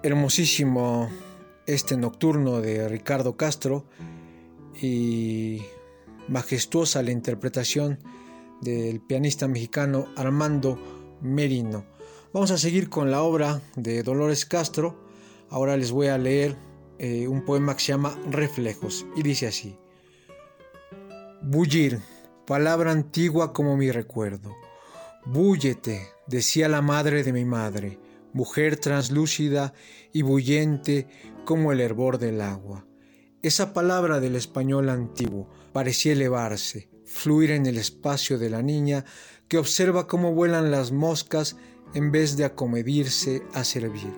Hermosísimo 0.03 1.09
este 1.65 1.95
nocturno 1.95 2.59
de 2.59 2.89
Ricardo 2.89 3.37
Castro 3.37 3.85
y 4.79 5.61
majestuosa 6.27 7.01
la 7.01 7.11
interpretación 7.11 7.99
del 8.61 8.99
pianista 8.99 9.47
mexicano 9.47 10.07
Armando 10.17 10.77
Merino. 11.21 11.85
Vamos 12.33 12.51
a 12.51 12.57
seguir 12.57 12.89
con 12.89 13.11
la 13.11 13.23
obra 13.23 13.61
de 13.77 14.03
Dolores 14.03 14.45
Castro. 14.45 15.07
Ahora 15.49 15.77
les 15.77 15.91
voy 15.91 16.07
a 16.07 16.17
leer 16.17 16.57
eh, 16.99 17.29
un 17.29 17.45
poema 17.45 17.73
que 17.75 17.83
se 17.83 17.93
llama 17.93 18.19
Reflejos 18.29 19.05
y 19.15 19.23
dice 19.23 19.47
así. 19.47 19.77
Bullir, 21.41 22.01
palabra 22.45 22.91
antigua 22.91 23.53
como 23.53 23.77
mi 23.77 23.89
recuerdo. 23.89 24.53
Búllete, 25.25 26.09
decía 26.27 26.67
la 26.67 26.81
madre 26.81 27.23
de 27.23 27.31
mi 27.31 27.45
madre 27.45 27.99
mujer 28.33 28.77
translúcida 28.77 29.73
y 30.11 30.23
bullente 30.23 31.07
como 31.45 31.71
el 31.71 31.79
hervor 31.79 32.17
del 32.17 32.41
agua. 32.41 32.85
Esa 33.41 33.73
palabra 33.73 34.19
del 34.19 34.35
español 34.35 34.89
antiguo 34.89 35.49
parecía 35.71 36.13
elevarse, 36.13 36.89
fluir 37.05 37.51
en 37.51 37.65
el 37.65 37.77
espacio 37.77 38.37
de 38.37 38.49
la 38.49 38.61
niña 38.61 39.05
que 39.47 39.57
observa 39.57 40.07
cómo 40.07 40.33
vuelan 40.33 40.71
las 40.71 40.91
moscas 40.91 41.57
en 41.93 42.11
vez 42.11 42.37
de 42.37 42.45
acomedirse 42.45 43.43
a 43.53 43.63
servir. 43.63 44.13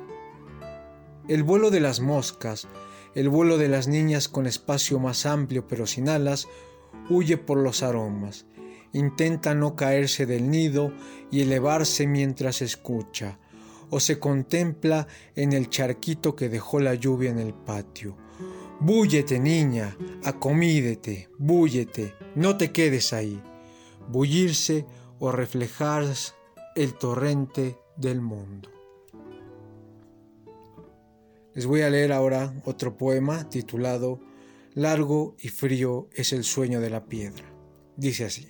El 1.28 1.44
vuelo 1.44 1.72
de 1.72 1.80
las 1.80 2.00
moscas, 2.00 2.68
el 3.16 3.30
vuelo 3.30 3.58
de 3.58 3.68
las 3.68 3.88
niñas 3.88 4.30
con 4.30 4.46
espacio 4.46 5.00
más 5.00 5.26
amplio 5.26 5.68
pero 5.68 5.88
sin 5.88 6.08
alas, 6.08 6.48
huye 7.10 7.38
por 7.38 7.58
los 7.58 7.82
aromas, 7.82 8.46
intenta 8.94 9.56
no 9.56 9.76
caerse 9.76 10.26
del 10.26 10.50
nido 10.50 10.94
y 11.32 11.42
elevarse 11.42 12.08
mientras 12.08 12.62
escucha, 12.62 13.40
o 13.90 14.00
se 14.00 14.20
contempla 14.20 15.08
en 15.36 15.54
el 15.54 15.70
charquito 15.70 16.36
que 16.36 16.50
dejó 16.50 16.80
la 16.80 16.96
lluvia 16.96 17.30
en 17.30 17.40
el 17.40 17.54
patio. 17.54 18.18
Búllete, 18.80 19.40
niña, 19.40 19.98
acomídete, 20.24 21.30
búllete, 21.38 22.14
no 22.36 22.58
te 22.58 22.72
quedes 22.72 23.14
ahí. 23.14 23.42
Bullirse 24.10 24.86
o 25.20 25.32
reflejar 25.32 26.06
el 26.76 26.94
torrente 26.94 27.78
del 27.98 28.22
mundo. 28.22 28.70
Les 31.54 31.66
voy 31.66 31.82
a 31.82 31.90
leer 31.90 32.12
ahora 32.12 32.54
otro 32.66 32.98
poema 32.98 33.50
titulado 33.50 34.20
Largo 34.74 35.38
y 35.40 35.48
frío 35.48 36.10
es 36.14 36.34
el 36.34 36.44
sueño 36.44 36.82
de 36.82 36.90
la 36.90 37.06
piedra. 37.06 37.46
Dice 37.96 38.26
así. 38.26 38.50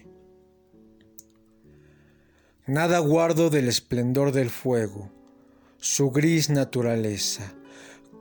Nada 2.66 2.98
guardo 2.98 3.52
del 3.52 3.68
esplendor 3.68 4.32
del 4.32 4.50
fuego, 4.50 5.12
su 5.86 6.10
gris 6.10 6.50
naturaleza. 6.50 7.54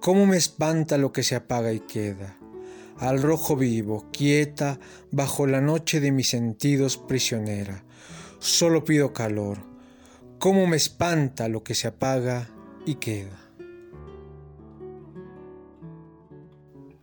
Cómo 0.02 0.26
me 0.26 0.36
espanta 0.36 0.98
lo 0.98 1.14
que 1.14 1.22
se 1.22 1.34
apaga 1.34 1.72
y 1.72 1.80
queda. 1.80 2.36
Al 2.98 3.22
rojo 3.22 3.56
vivo, 3.56 4.04
quieta, 4.12 4.78
bajo 5.10 5.46
la 5.46 5.62
noche 5.62 5.98
de 6.00 6.12
mis 6.12 6.28
sentidos 6.28 6.98
prisionera. 6.98 7.82
Solo 8.38 8.84
pido 8.84 9.14
calor. 9.14 9.60
Cómo 10.38 10.66
me 10.66 10.76
espanta 10.76 11.48
lo 11.48 11.64
que 11.64 11.74
se 11.74 11.88
apaga 11.88 12.50
y 12.84 12.96
queda. 12.96 13.40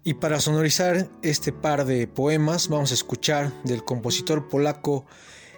Y 0.03 0.13
para 0.13 0.39
sonorizar 0.39 1.09
este 1.23 1.51
par 1.51 1.85
de 1.85 2.07
poemas 2.07 2.67
vamos 2.67 2.91
a 2.91 2.95
escuchar 2.95 3.51
del 3.63 3.83
compositor 3.83 4.47
polaco 4.47 5.07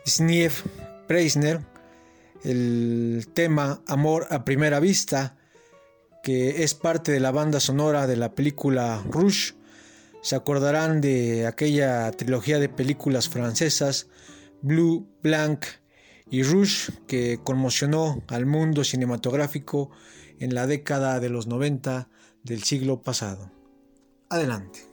Zniew 0.07 0.51
Preisner 1.09 1.72
el 2.43 3.27
tema 3.33 3.81
Amor 3.87 4.27
a 4.29 4.43
Primera 4.43 4.79
Vista, 4.79 5.37
que 6.21 6.63
es 6.63 6.73
parte 6.73 7.11
de 7.11 7.19
la 7.19 7.31
banda 7.31 7.59
sonora 7.59 8.07
de 8.07 8.15
la 8.15 8.33
película 8.33 9.03
Rouge. 9.09 9.55
Se 10.21 10.35
acordarán 10.35 11.01
de 11.01 11.47
aquella 11.47 12.11
trilogía 12.11 12.59
de 12.59 12.69
películas 12.69 13.29
francesas, 13.29 14.07
Blue, 14.61 15.07
Blanc 15.21 15.65
y 16.29 16.43
Rouge, 16.43 16.93
que 17.07 17.39
conmocionó 17.43 18.23
al 18.27 18.45
mundo 18.45 18.83
cinematográfico 18.83 19.91
en 20.39 20.55
la 20.55 20.67
década 20.67 21.19
de 21.19 21.29
los 21.29 21.47
90 21.47 22.09
del 22.43 22.63
siglo 22.63 23.01
pasado. 23.01 23.51
Adelante. 24.29 24.92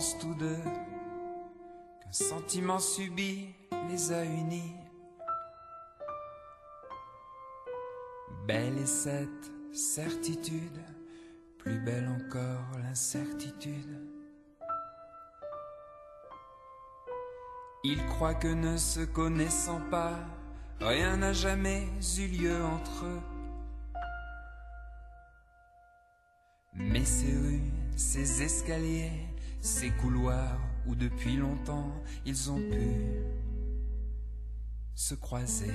Tous 0.00 0.34
deux 0.34 0.62
qu'un 2.00 2.12
sentiment 2.12 2.78
subit 2.78 3.54
les 3.90 4.12
a 4.12 4.24
unis. 4.24 4.74
Belle 8.46 8.78
est 8.78 8.86
cette 8.86 9.52
certitude, 9.72 10.80
plus 11.58 11.78
belle 11.80 12.08
encore 12.08 12.78
l'incertitude. 12.82 14.00
Ils 17.84 18.04
croient 18.06 18.34
que 18.34 18.48
ne 18.48 18.78
se 18.78 19.00
connaissant 19.00 19.80
pas, 19.90 20.16
rien 20.80 21.18
n'a 21.18 21.34
jamais 21.34 21.86
eu 22.18 22.26
lieu 22.26 22.64
entre 22.64 23.04
eux. 23.04 23.20
Mais 26.72 27.04
ces 27.04 27.36
rues, 27.36 27.72
ces 27.96 28.42
escaliers, 28.42 29.29
ces 29.60 29.90
couloirs 29.90 30.58
où 30.86 30.94
depuis 30.94 31.36
longtemps 31.36 31.92
ils 32.24 32.50
ont 32.50 32.60
pu 32.60 32.96
se 34.94 35.14
croiser. 35.14 35.74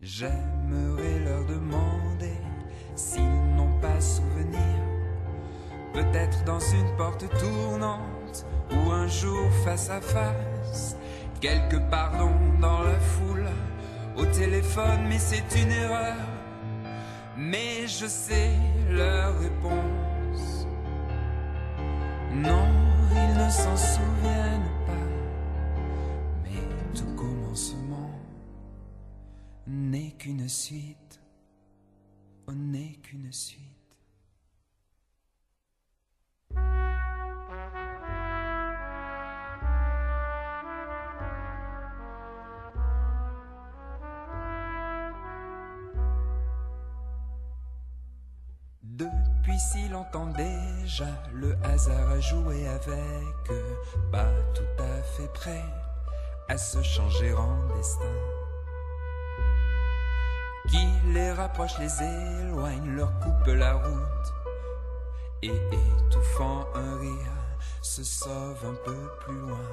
J'aimerais 0.00 1.18
leur 1.24 1.44
demander 1.44 2.36
s'ils 2.94 3.54
n'ont 3.56 3.78
pas 3.80 4.00
souvenir, 4.00 4.82
peut-être 5.92 6.44
dans 6.44 6.60
une 6.60 6.96
porte 6.96 7.28
tournante 7.38 8.46
ou 8.70 8.90
un 8.90 9.08
jour 9.08 9.50
face 9.64 9.90
à 9.90 10.00
face, 10.00 10.96
quelque 11.40 11.76
pardon 11.90 12.30
dans 12.60 12.82
la 12.82 12.98
foule, 12.98 13.48
au 14.16 14.24
téléphone, 14.26 15.06
mais 15.08 15.18
c'est 15.18 15.60
une 15.60 15.70
erreur. 15.70 16.16
Mais 17.36 17.86
je 17.86 18.06
sais 18.06 18.52
leur 18.90 19.38
réponse. 19.38 20.17
Non, 22.32 22.68
ils 23.10 23.44
ne 23.44 23.50
s'en 23.50 23.76
souviennent 23.76 24.70
pas. 24.86 24.92
Mais 26.44 26.94
tout 26.94 27.14
commencement 27.16 28.10
n'est 29.66 30.12
qu'une 30.12 30.48
suite. 30.48 31.20
Oh, 32.46 32.52
n'est 32.52 32.98
qu'une 33.02 33.32
suite. 33.32 33.62
Si 49.58 49.88
longtemps 49.88 50.28
déjà, 50.28 51.08
le 51.34 51.56
hasard 51.64 52.10
a 52.10 52.20
joué 52.20 52.68
avec 52.68 53.50
pas 54.12 54.30
tout 54.54 54.82
à 54.82 55.02
fait 55.02 55.32
prêt 55.32 55.64
à 56.48 56.56
se 56.56 56.80
changer 56.80 57.32
en 57.34 57.66
destin. 57.76 58.14
Qui 60.68 60.86
les 61.12 61.32
rapproche, 61.32 61.76
les 61.80 62.02
éloigne, 62.02 62.94
leur 62.94 63.12
coupe 63.18 63.48
la 63.48 63.74
route, 63.74 64.32
et 65.42 65.48
étouffant 65.48 66.64
un 66.74 66.98
rire, 66.98 67.32
se 67.82 68.04
sauve 68.04 68.64
un 68.64 68.76
peu 68.84 69.10
plus 69.20 69.38
loin. 69.38 69.68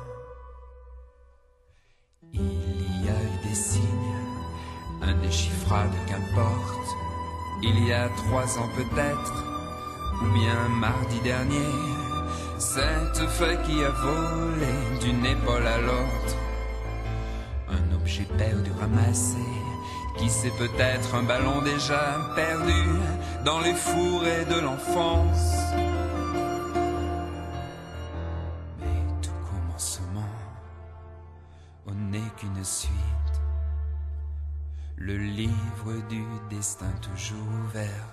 Il 2.33 3.05
y 3.05 3.09
a 3.09 3.21
eu 3.21 3.47
des 3.47 3.55
signes, 3.55 4.17
indéchiffrables 5.03 5.97
qu'importe 6.07 6.95
il 7.61 7.87
y 7.87 7.93
a 7.93 8.09
trois 8.09 8.59
ans 8.59 8.69
peut-être, 8.75 9.54
ou 10.21 10.33
bien 10.33 10.69
mardi 10.69 11.19
dernier, 11.21 11.71
cette 12.57 13.27
feuille 13.29 13.61
qui 13.63 13.83
a 13.83 13.89
volé 13.89 14.99
d'une 15.01 15.25
épaule 15.25 15.67
à 15.67 15.77
l'autre, 15.79 16.35
j'ai 18.15 18.25
perdu 18.25 18.71
ramassé. 18.79 19.37
Qui 20.17 20.29
sait 20.29 20.53
peut-être 20.57 21.13
un 21.15 21.23
ballon 21.23 21.61
déjà 21.61 22.17
perdu 22.35 22.83
dans 23.43 23.59
les 23.59 23.73
fourrés 23.73 24.45
de 24.45 24.59
l'enfance. 24.61 25.55
Mais 28.79 29.01
tout 29.21 29.39
commencement, 29.49 30.33
on 31.85 31.93
n'est 31.93 32.31
qu'une 32.37 32.63
suite. 32.63 32.91
Le 34.95 35.17
livre 35.17 35.91
du 36.07 36.23
destin 36.49 36.93
toujours 37.01 37.47
ouvert. 37.65 38.07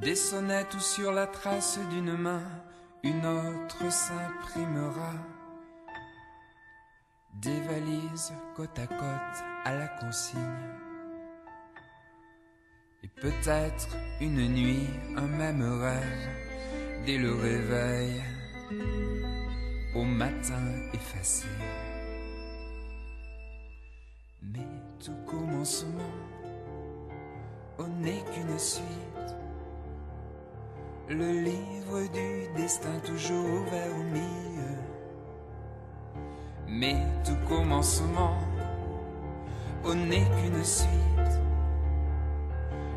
Des 0.00 0.14
sonnettes 0.14 0.74
où 0.74 0.80
sur 0.80 1.12
la 1.12 1.26
trace 1.26 1.78
d'une 1.90 2.16
main, 2.16 2.42
une 3.02 3.24
autre 3.26 3.90
s'imprimera. 3.90 5.12
Des 7.34 7.60
valises 7.60 8.32
côte 8.56 8.78
à 8.78 8.86
côte 8.86 9.44
à 9.64 9.74
la 9.74 9.88
consigne. 9.88 10.40
Et 13.02 13.08
peut-être 13.08 13.96
une 14.20 14.48
nuit, 14.48 14.88
un 15.16 15.26
même 15.26 15.62
rêve, 15.62 17.04
dès 17.04 17.18
le 17.18 17.34
réveil, 17.34 18.22
au 19.94 20.02
matin 20.02 20.64
effacé. 20.92 21.46
Mais 24.42 24.66
tout 25.04 25.16
commencement 25.26 26.25
on 27.78 27.86
n'est 28.02 28.24
qu'une 28.32 28.58
suite. 28.58 28.84
Le 31.08 31.30
livre 31.32 32.00
du 32.12 32.60
destin 32.60 32.98
toujours 33.04 33.44
ouvert 33.44 33.90
au 33.98 34.02
milieu. 34.02 34.76
Mais 36.68 36.96
tout 37.24 37.36
commencement, 37.48 38.36
on 39.84 39.94
n'est 39.94 40.26
qu'une 40.36 40.64
suite. 40.64 40.90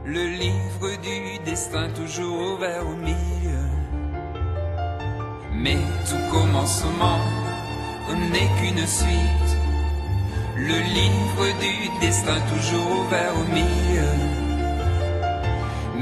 Le 0.06 0.26
livre 0.26 1.02
du 1.04 1.44
destin 1.46 1.90
toujours 1.90 2.54
ouvert 2.54 2.88
au 2.88 2.96
milieu. 2.96 3.68
Mais 5.54 5.78
tout 6.08 6.32
commencement, 6.32 7.20
on 8.10 8.16
n'est 8.32 8.50
qu'une 8.60 8.88
suite. 8.88 9.58
Le 10.56 10.80
livre 10.94 11.60
du 11.60 12.00
destin 12.00 12.40
toujours 12.54 13.00
ouvert 13.02 13.34
au 13.36 13.54
milieu. 13.54 14.29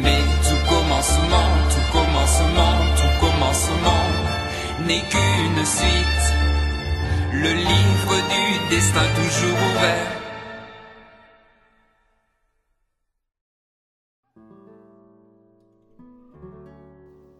Mais 0.04 0.22
tout 0.45 0.62
commencement, 0.70 1.50
tout 1.74 1.88
commencement, 1.98 2.76
tout 3.00 3.26
commencement 3.26 4.06
n'est 4.86 5.06
qu'une 5.12 5.66
suite. 5.66 6.26
Le 7.34 7.52
livre 7.54 8.14
du 8.34 8.76
destin 8.76 9.08
toujours 9.16 9.58
ouvert. 9.70 10.18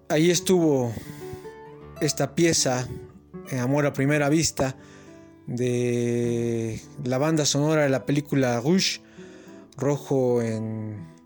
Ahí 0.10 0.32
estuvo 0.32 0.93
esta 1.99 2.34
pieza, 2.34 2.88
Amor 3.60 3.86
a 3.86 3.93
Primera 3.93 4.30
Vista, 4.30 4.76
de 5.47 6.80
la 7.03 7.18
banda 7.18 7.45
sonora 7.45 7.84
de 7.84 7.89
la 7.89 8.05
película 8.05 8.60
Rouge, 8.60 9.01
rojo 9.78 10.41
en 10.41 11.16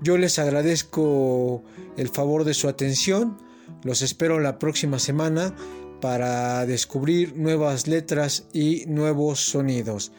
Yo 0.03 0.19
les 0.19 0.39
agradezco 0.39 1.63
el 1.97 2.11
favor 2.11 2.45
de 2.45 2.53
su 2.53 2.69
atención. 2.69 3.39
Los 3.83 4.03
espero 4.03 4.41
la 4.41 4.59
próxima 4.59 4.99
semana 4.99 5.57
para 6.03 6.67
descubrir 6.67 7.35
nuevas 7.37 7.87
letras 7.87 8.47
y 8.53 8.85
nuevos 8.87 9.41
sonidos. 9.41 10.13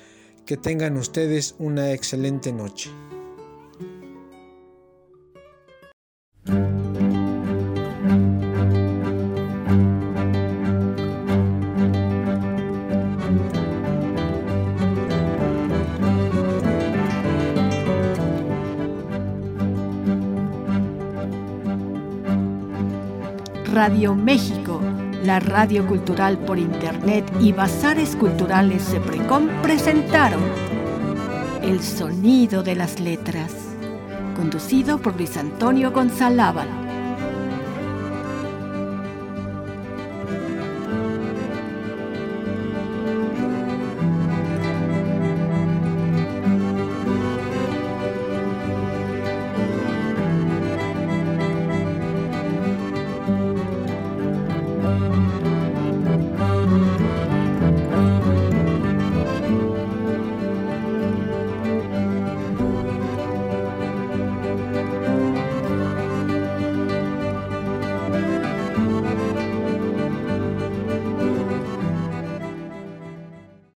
Que 0.47 0.57
tengan 0.57 0.97
ustedes 0.97 1.53
una 1.59 1.91
excelente 1.91 2.51
noche. 2.51 2.89
Radio 23.75 24.15
México, 24.15 24.79
la 25.25 25.41
radio 25.41 25.85
cultural 25.85 26.37
por 26.37 26.57
Internet 26.57 27.29
y 27.41 27.51
Bazares 27.51 28.15
Culturales 28.15 28.81
Seprecom 28.81 29.49
presentaron 29.61 30.39
El 31.61 31.83
Sonido 31.83 32.63
de 32.63 32.75
las 32.75 33.01
Letras, 33.01 33.51
conducido 34.33 34.97
por 34.97 35.17
Luis 35.17 35.35
Antonio 35.35 35.91
González. 35.91 36.84